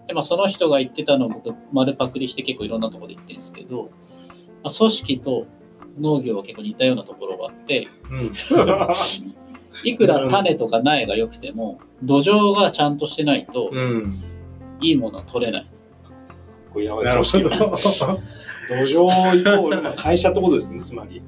[0.07, 3.91] でまあ、その人が言ってたのを僕、丸パクリして結構いろんなところで言ってるんですけど、
[4.63, 5.47] まあ、組織と
[5.99, 8.33] 農業は結構似たようなところがあって、うん。
[9.83, 14.21] いくら種とか苗が良くても、土壌がちゃんとしてないと、うん。
[14.81, 15.71] いいものは取れない。
[16.73, 17.49] これやばいなるほど。
[17.49, 17.55] 土
[18.75, 21.21] 壌イコールまあ会社ってことですね、つまり。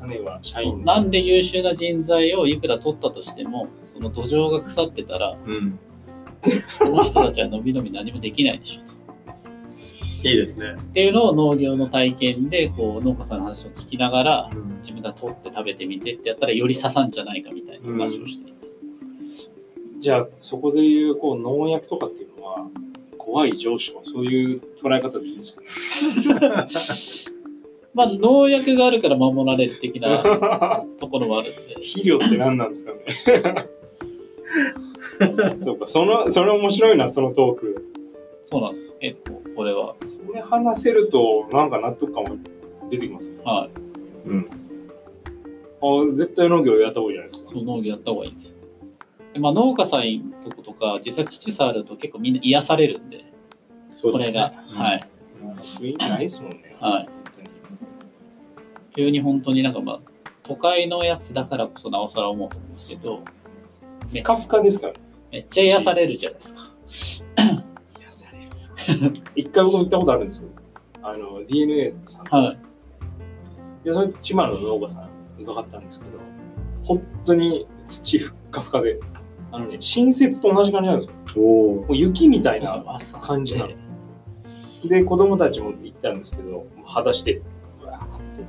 [0.00, 5.78] 種は社員なんで優秀な人材をいくら取ったとしても、その土壌が腐ってたら、うん。
[6.78, 8.95] その人たちは伸び伸び何もできないでしょと。
[10.30, 10.74] いいですね。
[10.78, 18.68] っていうのを農業の体験でこう農家さんの話を聞きながらうん自分が取って食べてみてってやったらより刺さんじゃないかみたいな話をしていて、
[19.98, 22.68] じゃあ、そこでいうこう農薬とかっていうのは、
[23.18, 25.68] 怖い上司はそういう捉え方でいいんですかね？
[27.94, 30.22] まあ農薬があるから守られる的な
[31.00, 32.98] ところはあるんで肥料って何なんですかね？
[35.64, 37.92] そうか、その、それ面白いな、そのトーク。
[38.44, 42.36] そうなんです結構これはそれ話せると、なんか納得感も
[42.90, 43.42] 出てきますね。
[43.44, 44.50] はいうん。
[45.80, 47.50] あ絶対農業やった方がいいじゃないですか。
[47.52, 48.54] そう農業やった方がいいんですよ
[49.34, 53.24] で、まあ、農家さんとことか実際土触ると結構みんな癒されるんで
[53.96, 55.08] そうですねこれが、はい
[55.62, 56.76] そういう意味ないですもんね。
[56.80, 57.08] はい
[58.96, 60.00] 急に本当になんかまあ
[60.42, 63.20] 都会のやつだからこそなおさら思うんですけど
[64.10, 64.92] ふかふかですから。
[65.30, 66.72] めっちゃ癒されるじゃないですか。
[69.34, 70.48] 一回僕も行ったことあるんですよ。
[71.02, 72.24] あの、DNA さん。
[72.24, 72.66] はい
[73.86, 75.08] で、それ千葉の農家さん
[75.40, 76.10] 伺ったんですけど、
[76.82, 78.98] 本当に土ふっかふかで、
[79.52, 81.14] あのね、新雪と同じ感じなんですよ。
[81.36, 83.70] おもう雪みたいな朝感じなの。
[84.88, 87.40] で、子供たちも行ったんですけど、もう裸足で、
[87.80, 88.44] うわーって。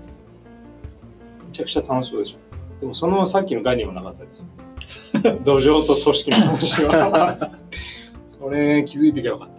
[1.52, 2.38] ちゃくちゃ楽しそうでしょ。
[2.82, 4.48] でもそのさっきの概念はなかったです。
[5.46, 7.52] 土壌と組織の話は。
[8.40, 9.57] それ気づいてきゃよかったな。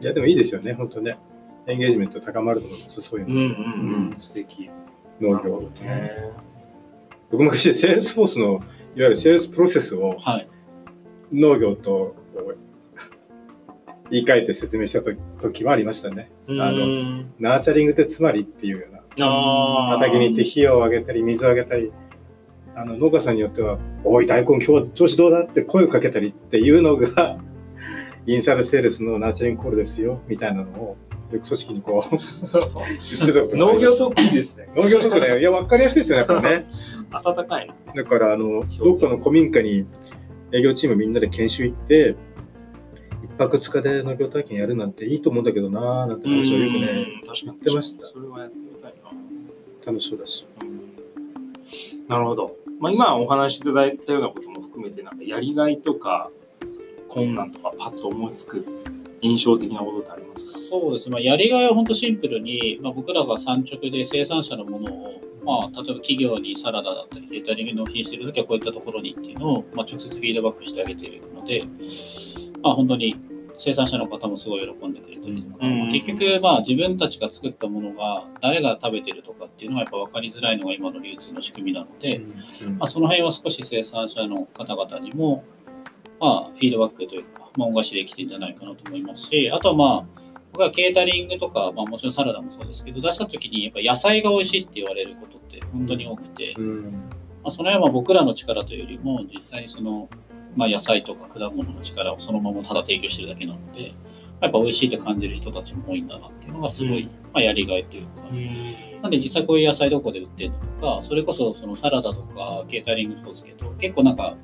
[0.00, 1.18] いや、でもいいですよね、本当ね。
[1.66, 3.34] エンゲージメント高まると思います、そういうの。
[3.34, 4.20] うんうんうん。
[4.20, 4.70] 素敵。
[5.20, 5.60] 農業。
[5.80, 6.10] ね。
[7.30, 8.60] 僕昔、 Salesforce の、いわ
[8.96, 10.48] ゆるセールスプロセスをはい。
[11.32, 12.14] 農業と
[14.10, 16.30] 言い換えて説明したと時はありましたね。
[16.48, 19.00] あのの、ナーチャリングってつまりっていうような。
[19.98, 21.90] 畑に行って肥料をあげたり、水をあげたり、
[22.76, 27.38] あの農家さんによっては、おい、大根、今日は調子どうだって声をかけたりっていうのが、
[28.26, 30.96] インサイドセールスのナーチャリングコールですよ、みたいなのを、
[31.32, 32.16] よく組織にこう、
[33.16, 34.68] 言ってたこと農業得意ですね。
[34.74, 36.66] 農業とかね、いや、わかりやすいですよね、やっぱね。
[37.24, 37.74] 暖かいな。
[37.94, 39.86] だから、あの、どっかの古民家に
[40.52, 42.16] 営業チームみんなで研修行って、
[43.22, 47.06] 一泊二日で農業体験やるなんていいと思うんだけどなーなんて話をよくね、
[47.44, 49.10] 言ってましたそれはやってみたいな。
[49.84, 50.46] 楽しそうだし。
[52.08, 52.56] なるほど。
[52.80, 56.30] まあ、今お話しいただいたようなことも含めて、なんかやりがいとか
[57.16, 58.66] 困難とかパッと思いつく
[59.22, 60.58] 印象的なことってありますか？
[60.70, 71.64] そうですね、まあ、やりがいは本当シンプルに、まあ、僕らが産直で生産者のものを、まあ、例えば企業にサラダだったり、ケータリング納品してるときはこういったところにっていうのを、まあ、直接フィードバックしてあげているので、
[72.62, 73.16] まあ、本当に
[73.58, 82.20] 生産者の方もすごい喜んでくれたりとか、うんまあ結局、まあ、自分たちが作ったものが誰が食べてるとかっていうのはやっぱ分かりづらいのが今の流通の仕組みなので、
[82.62, 82.78] うん。
[82.78, 85.44] まあ、その辺は少し生産者の方々にも、
[86.20, 96.82] まあ、フィードバックというか、まあ、恩返しできてんじゃないかなと思いますし、あとはまあ、僕はケータリングとか、まあ、もちろんサラダもそうですけど、出した時にやっぱ野菜が美味しいって言われることって本当に多くて、うん。
[97.42, 100.08] まあ、その辺は僕らの力というよりも、実際にその、
[100.56, 103.92] まあ、野菜とか果物の力をそのままただ提供してるだけなので、
[104.40, 107.08] やっぱ美味しいって感じる人たちも多いんだなっていうのがすごい、うん。
[107.32, 108.22] まあ、やりがいというか、
[109.02, 110.66] なんで実際こういう野菜どこで売ってるのと
[111.00, 114.36] か、それこそそのサラダとかケータリングそうですけど、結構なんか、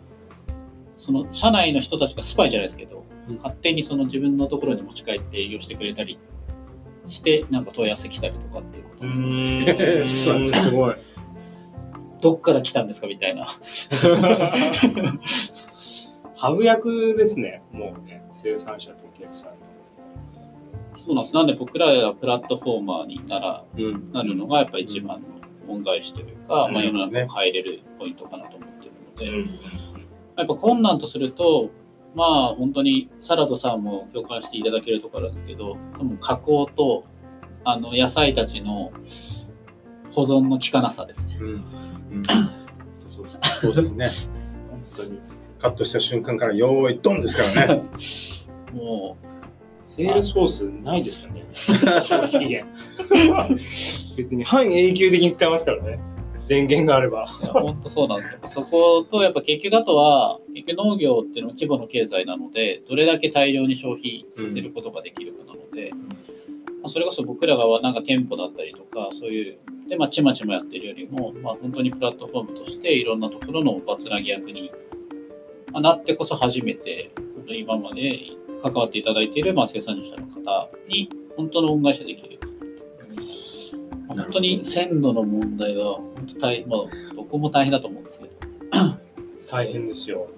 [1.02, 3.36] その社内の人たちがスパイじゃないですけど、うん。
[3.38, 6.20] 勝手にその自分のところに持ち帰って営業してくれたり
[7.08, 9.06] して、なんか問い合わせ来たりとかっていうこと。
[9.06, 9.66] うん。
[10.06, 10.94] すすごい。
[12.20, 13.48] どっから来たんですかみたいな。
[16.36, 19.48] ハブ役ですね、もうね、生産者とお客さん。
[21.04, 21.34] そうなんです。
[21.34, 24.12] なんで僕らがプラットフォーマーにならうん。
[24.12, 25.26] なるのがやっぱり一番の
[25.66, 26.74] 恩返しというか、うん。
[26.74, 29.81] まあ、世の中を変えれるポイントかなと思ってるので、うん
[30.36, 31.70] やっぱ困難とすると、
[32.14, 37.04] まあ本当にサラドさんも共感していただけるところなんですけど、多分加工と
[37.64, 38.92] あの野菜たちの
[40.12, 41.36] 保存の効かなさですね。
[41.40, 42.24] うんうん
[43.14, 44.10] そうですそうですね。
[44.70, 45.20] 本当に。
[45.58, 47.82] カットした瞬間から、よーい、ドンですからね。
[48.72, 49.16] も
[49.86, 52.66] Salesforce ないですかね、消費期限。
[54.16, 56.00] 別に半永久的に使えますからね、
[56.52, 57.26] 電源があれば。
[57.26, 58.38] 本当そうなんですよ。
[58.44, 65.92] そことやっぱ結局あとは、結局農業っていうのは規模の経済なので、どれだけ大量に消費させることができるかなので、
[66.82, 74.70] まあ、それこそ僕らがなんか店舗だったりとか、そういう、で、まあ、ちまちまやってるよりも、まあ、本当にプラットフォームとしていろんなところのバツナギ役に、
[75.72, 77.12] まあ、なってこそ初めて、
[77.48, 78.20] 今まで
[78.62, 82.38] 関わっていただいている、まあ、生産者の方に、本当の恩返しができる。
[84.14, 88.32] まあ本当に鮮度の問題は、本当大、まあ、どこも大変だと思うんですけど、
[89.50, 90.28] 大変ですよ。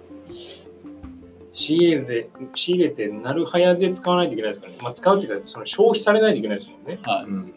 [1.53, 4.79] 仕入れで、仕入れて、なるはやで使わないといけないですからね。
[4.83, 6.99] まあ、使うっていうか、その消費されないといけないですもんね。
[7.03, 7.25] はい。
[7.25, 7.55] うん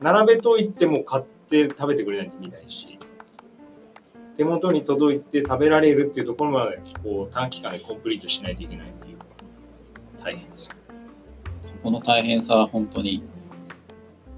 [0.00, 2.98] 並べといても買って食べてくれないといけないし、
[4.38, 9.18] 手元に届いて食べられるっていうところまで、こう、短期間でコンプリートしないといけないっていう。
[10.24, 10.72] 大変ですよ。
[11.82, 13.22] この大変さは本当に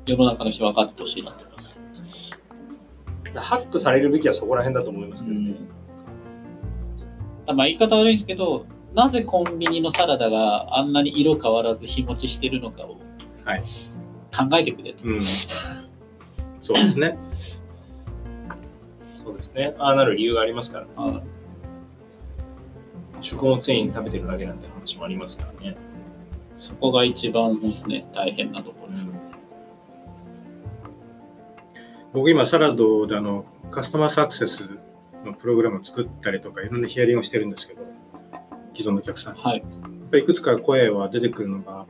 [0.07, 1.73] 世の中の人分かってほしいなと思います。
[3.35, 5.55] ハックされるべきはそこら辺だと思いますけどね。
[7.47, 12.99] まあ言い方悪いんですけど、なぜコンビニのサラダがあんなに色変わらず日持ちしてるのかを
[13.45, 13.63] はい
[14.37, 15.05] 考えてくれと。
[15.05, 15.23] うん。
[16.63, 17.17] そうですね。
[19.17, 19.75] そうですね。
[19.79, 21.21] ああなる理由がありますから、あ
[23.21, 25.77] 食物繊維食べてるだけなんて話もありますからね。
[26.57, 29.09] そこが一番本当ね、大変なところです。
[32.13, 34.69] 僕今サラドであのカスタマーサクセス
[35.25, 37.83] のプログラムを作ったりとかいろんなヒアリングをしてるんですけど
[38.75, 39.59] 既存のお客さんはい。
[39.59, 39.63] っ
[40.11, 41.87] ぱりいくつか声は出てくるのが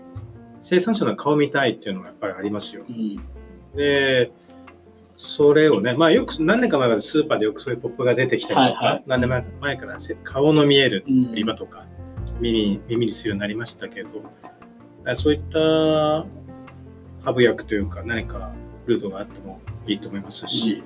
[0.63, 3.21] 生産者の顔見たいっていうのがやっぱりありますようん。
[3.75, 4.31] で
[5.17, 11.87] それをねまあよく何年か前までスーパーでよくそういうポップが出てきたりとか、はいはい何年前前からせ顔の見えるうん売り場とか
[12.41, 14.11] 耳耳にするようになりましたけど
[15.17, 15.59] そういった
[17.25, 18.53] ハブ薬というか何か
[18.87, 20.83] ルートがあってもいいと思いますし、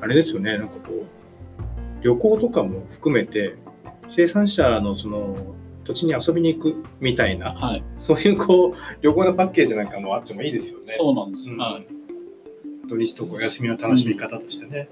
[0.00, 3.56] あれですよね、なんかこう、旅行とかも含めて、
[4.10, 5.54] 生産者のその
[5.84, 7.84] 土地に遊びに行くみたいな、はい。
[7.98, 10.94] そういうこう、旅行のパッケージなんかもあってもいいですよね。
[10.98, 11.48] そうなんです。
[11.48, 11.58] うん。
[11.58, 11.86] はい。
[12.88, 14.88] 土日とかお休みの楽しみ方としてね。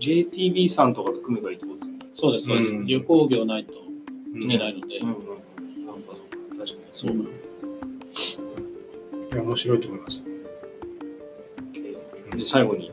[0.00, 1.98] JTB さんとかと組めばいいってことですね。
[2.14, 2.70] そうです、そうです。
[2.70, 3.74] うん旅行業ないと
[4.34, 4.98] うんいけないので。
[4.98, 5.08] うん。
[5.08, 5.86] うん。
[5.86, 6.02] なん。
[6.02, 6.12] か
[6.50, 7.14] 確かにそうだ。
[9.34, 10.31] いや面白いと思います。
[12.36, 12.92] で最後に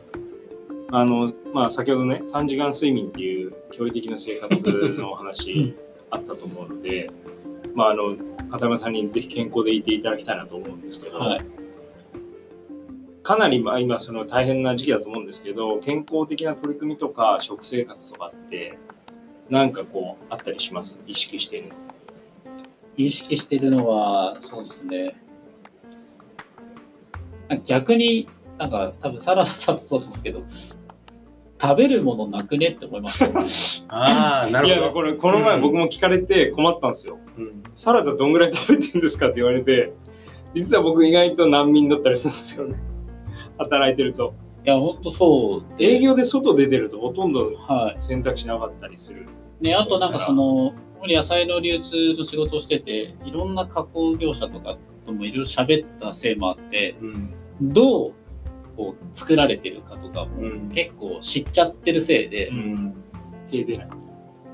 [0.91, 4.61] あの、まあ、先ほどね3時間睡眠っていう驚異的な生活
[4.97, 5.75] のお話
[6.09, 7.09] あったと思うので、
[7.73, 8.15] まあ、あの
[8.51, 11.45] 片山さんにぜひ健康でいていただきたいなと思うんですけど、はい。
[13.23, 18.79] かなりまあ今その大変な時期だと思うんですけど健康的な取り組みとか食生活とかって
[19.49, 20.97] なんかこうあったりします？
[21.05, 21.75] 意識しているの
[22.97, 25.15] 意識してるのは、そうですね。
[27.63, 28.27] 逆に、
[28.59, 30.43] なんか、多分サラダさんもそうですけど、
[31.61, 33.23] 食べるものなくねって思います。
[33.87, 34.85] ああ、ないるほど。
[34.87, 39.93] やこれこの前僕も聞かれて困ったんですよ、うんサラダどんぐらい食べてるんですかって言われて
[40.53, 42.77] 実は僕意外と難民だったりするんですよね
[43.57, 44.33] 働いてると
[44.65, 45.85] いや、ほんとそうで。
[45.85, 49.27] 営業で外出てるとほとんどは選択肢なかったりする
[49.61, 49.63] い。
[49.63, 58.13] ね、あとなんかその、野菜の流通の仕事をしてて、いろんな加工業者とかともいろいろ喋ったせいもあって、うんどう
[58.79, 60.69] こう作られてるかとかもうん。
[60.69, 62.95] 結構知っちゃってるせいで、うん。
[63.51, 63.89] 手出ない。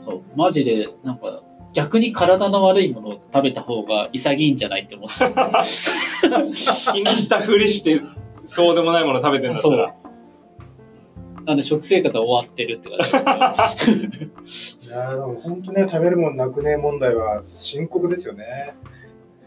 [0.03, 5.15] そう、マジで、なんか、逆に体の悪いものを食べた方が潔いんじゃないって思って。
[6.91, 8.01] 気にしたふりして
[8.45, 9.95] そうでもないもの食べてるんだったら。
[11.45, 13.55] なんで食生活は終わってるって感
[14.81, 18.73] じいやーでも本当ね、食べるもんなくね問題は深刻ですよね。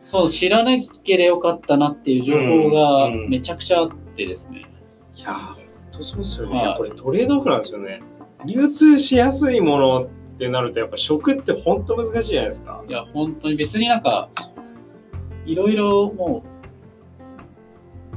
[0.02, 0.70] そう、知らな
[1.02, 3.12] ければよかったなっていう情報がうん。
[3.24, 3.28] うん。
[3.30, 4.64] めちゃくちゃあってですね。
[5.14, 5.56] いやーほん
[5.92, 8.02] とそうですよね、これトレードオフなんですよね。
[8.44, 10.08] 流通しやすいものっ
[10.38, 12.84] てなるとやっぱ食って本当難しいじゃないですか。
[12.88, 14.30] いや、本当に別になんか、
[15.44, 16.44] いろいろも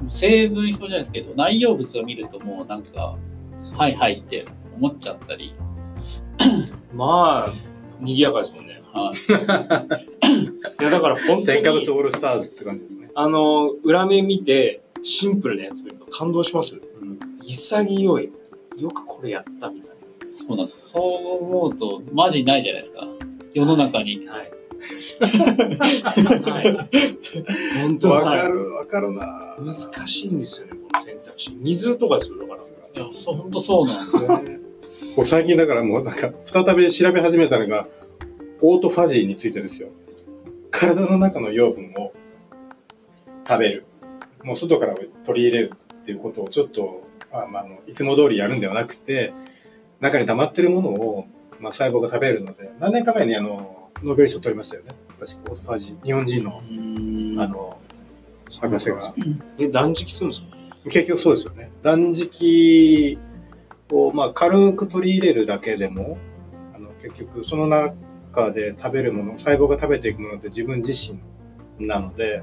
[0.07, 3.17] う、成分表じゃないですけど、内容物を見るともうなんか、
[3.73, 4.45] はいはいって
[4.75, 5.53] 思っちゃったり、
[6.93, 7.53] まあ
[7.99, 8.81] 賑やかですもんね。
[8.93, 9.13] は
[10.79, 10.81] い。
[10.83, 13.09] やだから本当添加物にオールスターズって感じですね。
[13.13, 17.19] あの裏面見てシンプルなやつ見ると感動しますうん。
[17.43, 18.31] 潔い。
[18.77, 19.91] よくこれやったみたい
[20.31, 20.77] そうなんです。
[20.93, 23.05] そう思うと、マジないじゃないですか。
[23.53, 24.25] 世の中に。
[24.25, 24.51] なはい。
[25.21, 26.89] はい。
[27.81, 29.57] 本当わはいかる、わかるな。
[29.59, 31.51] 難しいんですよねこの選択肢。
[31.59, 34.27] 水とかですよだからいや、そう本当そうなんです。
[34.27, 34.59] ね。
[35.15, 37.87] こう最近だからもうなんか再び調べ始めたのが
[38.61, 39.89] オートファジーについてですよ。
[40.71, 42.13] 体の中の養分を
[43.45, 43.85] 食べる
[44.43, 49.33] もう外から取り入れるっていうことをちょっとあ、まあ、あのいつも通りやるんではなくて
[49.99, 51.27] 中に溜まってるものを、
[51.59, 54.95] まあ、細胞が食べるので何年か前にあのノーベル賞取りましたよね。
[55.19, 56.61] 確かオートファジー日本人の
[57.43, 57.77] あの
[58.59, 59.13] 博士が。
[59.59, 60.47] え断食するんですか？
[60.85, 61.69] 結局そうですよね。
[61.83, 63.19] 断食
[63.91, 66.17] を、まあ、軽く取り入れるだけでも、
[66.75, 72.41] あの結局その中で食べるもの、細胞が食べていくものって自分自身なので、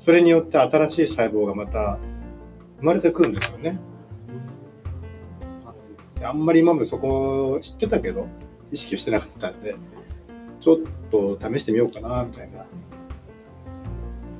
[0.00, 1.98] それによって新しい細胞がまた
[2.78, 3.78] 生まれてくるんですよね。
[6.22, 8.26] あんまり今までそこを知ってたけど、
[8.72, 9.76] 意識してなかったんで、
[10.60, 10.78] ちょっ
[11.10, 12.64] と試してみようかな、みたいな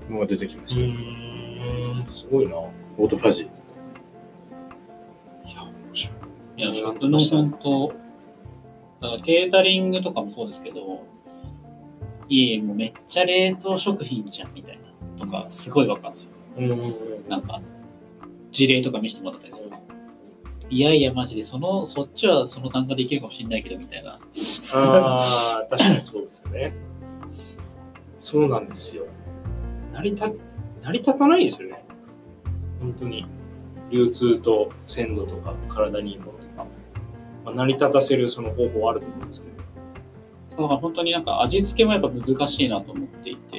[0.08, 0.86] のが出てきました。
[0.86, 3.44] んすごいなオートファジー。
[3.44, 3.48] い
[5.54, 6.12] や面白
[6.56, 7.92] いいや、食の本当、
[9.22, 11.04] ケータリングとかもそうですけど、
[12.30, 14.79] いえ、もうめっちゃ冷凍食品じゃんみたいな
[15.20, 16.30] とか、すごいわかるんですよ。
[16.58, 17.60] うんなんか、
[18.50, 19.70] 事例とか見せてもらったりする。
[20.72, 24.20] いやいや、マジで、その、そっちはその単価でいけるかもしれないけど、みたいな。
[24.72, 26.74] ああ、確かにそうですよね。
[28.18, 29.04] そうなんですよ。
[29.92, 30.24] 成り立、
[30.82, 31.84] 成り立たないですよね。
[32.80, 33.26] 本当に。
[33.90, 36.66] 流通と鮮度とか、体にいいものとか。
[37.44, 39.56] まあ、成り立たせるその方法はあると思うんですけど。
[40.62, 43.49] だから本当になんか味付けもやっぱ難しいなと思っていて、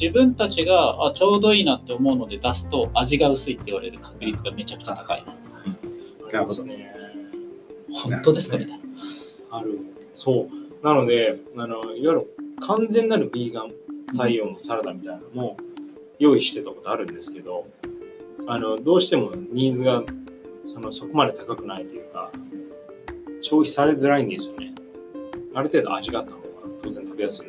[0.00, 5.42] 自分たちがあちょうどいいなって思うので出すと味が薄いって言われる確率がめちゃくちゃ高いです。
[6.28, 6.94] ありますね。
[7.90, 8.58] 本当ですか？
[8.58, 8.84] みたいな。
[9.50, 9.80] ある。
[10.14, 10.48] そ
[10.82, 10.86] う。
[10.86, 12.26] なので、あの、いわゆる
[12.60, 13.72] 完全なるビーガン
[14.16, 15.56] 対応のサラダみたいなのも
[16.18, 17.66] 用意してたことあるんですけど、
[18.46, 20.04] あの、どうしてもニーズが
[20.66, 22.30] そのそこまで高くないというか、
[23.42, 24.74] 消費されづらいんですよね。
[25.54, 26.46] ある程度味があった方が
[26.82, 27.46] 当然食べやすい。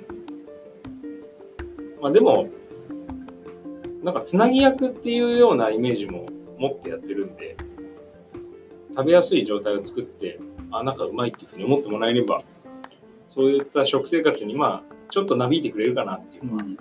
[2.01, 2.49] まあでも、
[4.03, 6.27] なんかつなぎ役っていうようなイメージも
[6.57, 7.57] 持ってやってるんで、
[8.95, 10.39] 食べやすい状態を作って、
[10.71, 12.41] あ、なんかうまいっていうふうに思ってもらえれば、
[13.29, 16.77] そういった食生活に、まあ、ちょっとなびいてくれるかなっていうのはうん。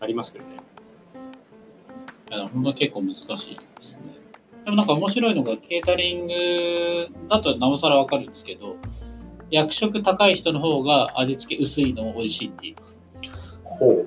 [0.00, 0.56] ありますけどね。
[2.30, 4.18] いや本当結構難しいですね。
[4.64, 8.76] でもなんか面白いのが、ケータリングだとなおさらわかるんですけど、
[9.50, 13.00] 役職高い人の方が味付け薄いの美味しいって言います。
[13.64, 14.06] ほう。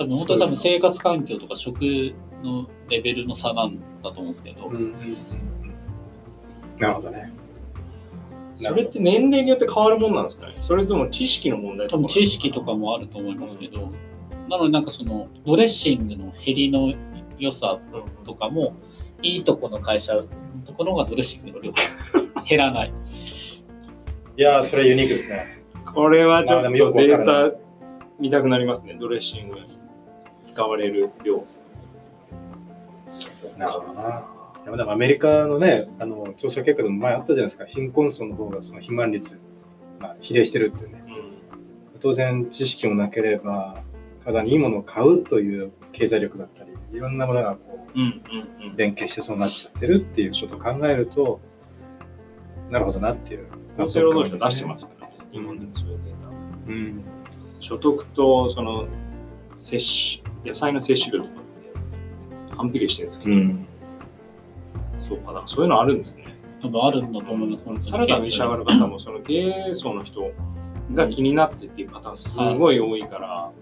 [0.00, 4.70] 多分本当に多分生活環境とか食のレベルの差なんだと思うんですけど、
[6.78, 7.30] なるほどね。
[8.56, 10.56] それって年齢によって変わるもんなんですかね？
[10.62, 12.02] それとも知識の問題とか？
[12.02, 13.92] 多分知識とかもあると思いますけど、
[14.48, 16.94] なのでなんかそのドレッシングの減りの
[17.38, 18.74] 良さうんとかも、
[19.20, 20.24] いいとこの会社の
[20.64, 21.78] ところがドレッシングの量が
[22.48, 22.92] 減らない。
[24.38, 25.62] いやー、それユニークですね。
[25.94, 27.58] これはちょっとデータ
[28.18, 28.96] 見たくなりますね。
[28.98, 29.66] ドレッシングに
[30.44, 31.44] 使われる量。
[33.58, 34.24] なるほどな。
[34.64, 39.38] でもでもアメリカのね、あの調査結果でも前あったじゃないですか、貧困層の方がその肥満率、
[40.00, 41.02] まあ、比例してるっていうね。
[41.94, 42.00] うん。
[42.00, 43.82] 当然知識もなければ、
[44.24, 48.76] 体にいいものを買うという経済力だったり、いろんなものがこうんうんううん。
[48.76, 51.40] 連携してそうなっちゃってるっていうことを考えると、
[52.70, 53.46] なるほどなっていう。
[53.78, 55.14] 厚生労働省出してますからね。
[55.32, 56.28] 日本でもそういうデータ。
[56.68, 57.04] うん。
[57.60, 58.86] 所得とその
[59.60, 63.66] 摂取、野菜の摂取量とかって反比例してるんですけど、うん。
[64.98, 65.42] そうかな。
[65.46, 66.24] そういうのあるんですね。
[66.62, 67.90] 多分あるんだと思います。
[67.90, 69.34] サラダ召し上がる方も、その経
[69.68, 70.30] 営層の人
[70.94, 73.52] が気になってっていうパターンすごい多いから、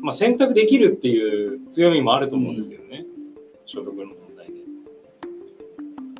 [0.00, 3.06] まあ選択できるっていう強みもあると思うんですけどね。
[3.64, 4.52] 所得の問題で。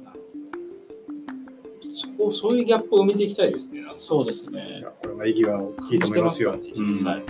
[0.02, 0.20] なる
[1.82, 3.82] ほどそこそういうギャップを埋めていきたいですね。
[4.00, 4.80] そうですいね。
[4.82, 6.56] やこれは意義は大きいと思いますよ。
[6.56, 7.22] ね実際。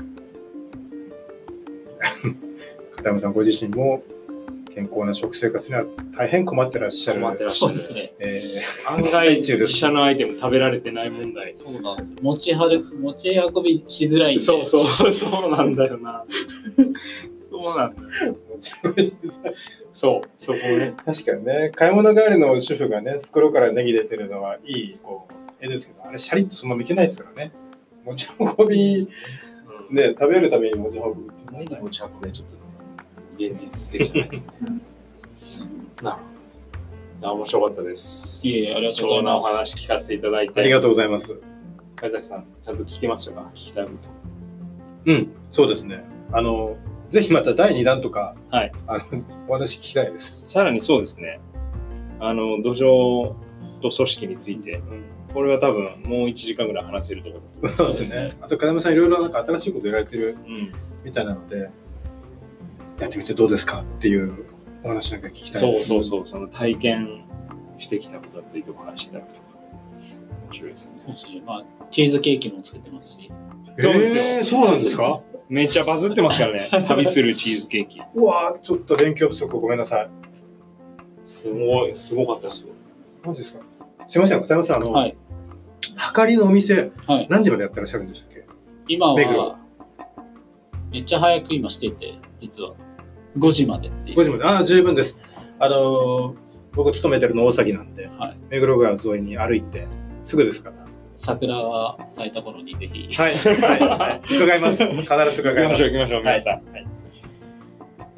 [2.96, 4.02] 片山さんご自身も
[4.78, 5.84] 健康な食生活には
[6.16, 7.20] 大変困ってらっしゃる。
[7.20, 7.74] 困ってらっしゃる。
[7.74, 8.12] そうですね。
[8.20, 11.52] え案外自社のアイテム食べられてない問題。
[11.54, 12.18] そうなんですよ。
[12.22, 14.38] 持ち歩く、持ち運びしづらい。
[14.38, 16.24] そうそう、そうなんだよな。
[17.50, 18.36] そうなんだよ。
[18.60, 19.12] ー
[19.92, 20.94] そう、そこね。
[21.04, 27.50] 確かにね、買い物帰りの主婦がね、袋からネギ出てるのはいいこう絵ですけど、あれシャリッとそのままいけないですからね。
[28.04, 29.08] 持ち運び、うん
[29.90, 32.58] ね、食べるために持ち運ぶっていうのはネギ持ち運びはちょっと
[33.38, 34.46] 現実的じゃないですね。
[36.02, 36.22] なるほ
[37.20, 37.32] ど。
[37.34, 38.46] 面白かったです。
[38.46, 40.60] いえいえありがとうございます貴重なお話聞かせていただいて。
[40.60, 41.40] ありがとうございます。
[41.96, 43.50] 貝崎さん、ちゃんと聞きましたか？
[43.54, 43.90] 聞きたいこ
[45.06, 46.04] うん、そうですね。
[46.32, 46.76] あの、
[47.10, 49.04] ぜひまた第2弾とか、はい、あの
[49.48, 50.44] お話聞きたいです。
[50.44, 50.50] と。
[50.50, 51.40] さらにそうですね。
[52.20, 53.34] あの、土壌
[53.80, 54.80] と組織について、
[55.34, 57.68] これは多分もう1時間ぐらい話せるところ。
[57.70, 58.36] そうですね。
[58.40, 60.72] あと、金山さん、いろいろなんか新しいことやられてるうん。
[61.04, 61.70] みたいなので、
[62.98, 64.32] やってみてどうですかっていう
[64.82, 65.88] お話なんか聞きたいそうです。
[65.88, 67.24] そうそう、その体験
[67.78, 69.40] してきたことについてお話したりとか。
[70.48, 70.94] 面白いですね。
[71.04, 71.42] そうですね。
[71.46, 73.30] まあ、チーズケーキも作ってますし。
[73.78, 75.20] そうですよえーそうなんですか？
[75.48, 76.68] めっちゃバズってますからね。
[76.88, 78.00] 旅するチーズケーキ。
[78.14, 80.08] うわーちょっと勉強不足ごめんなさい。
[81.24, 82.68] すごい、すごかったですよ。
[83.24, 83.60] マジですか？
[84.08, 85.16] すいません、片山さん、あの、はい。
[85.94, 87.26] はかりのお店、はい。
[87.30, 88.44] 何時までやってらっしゃるんでしたっけ？
[88.88, 89.58] 今は、
[90.90, 92.72] めっちゃ早く今してて、実は。
[93.36, 94.18] 5時までっていう。
[94.18, 94.44] 5時まで。
[94.44, 95.18] ああ、十分です。
[95.58, 96.34] あのー
[96.72, 99.88] 僕勤めてるの大崎なんで、はい目黒川沿いに歩いて、
[100.22, 100.76] すぐですから。
[101.16, 103.12] 桜が咲いた頃にぜひ。
[103.14, 104.36] はい、はい、はい。
[104.36, 104.84] 伺います。
[104.84, 105.72] 必ず行き伺います。
[105.72, 106.52] ましょう、行きましょう、皆さん。
[106.72, 106.86] はい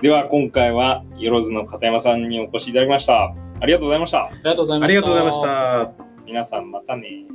[0.03, 3.35] では、今回は、よろずの片山さんにお越しいただきました。
[3.61, 4.25] ありがとうございました。
[4.25, 5.93] ありがとうございました。
[6.25, 7.27] 皆さん、またね。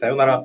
[0.00, 0.44] さようなら。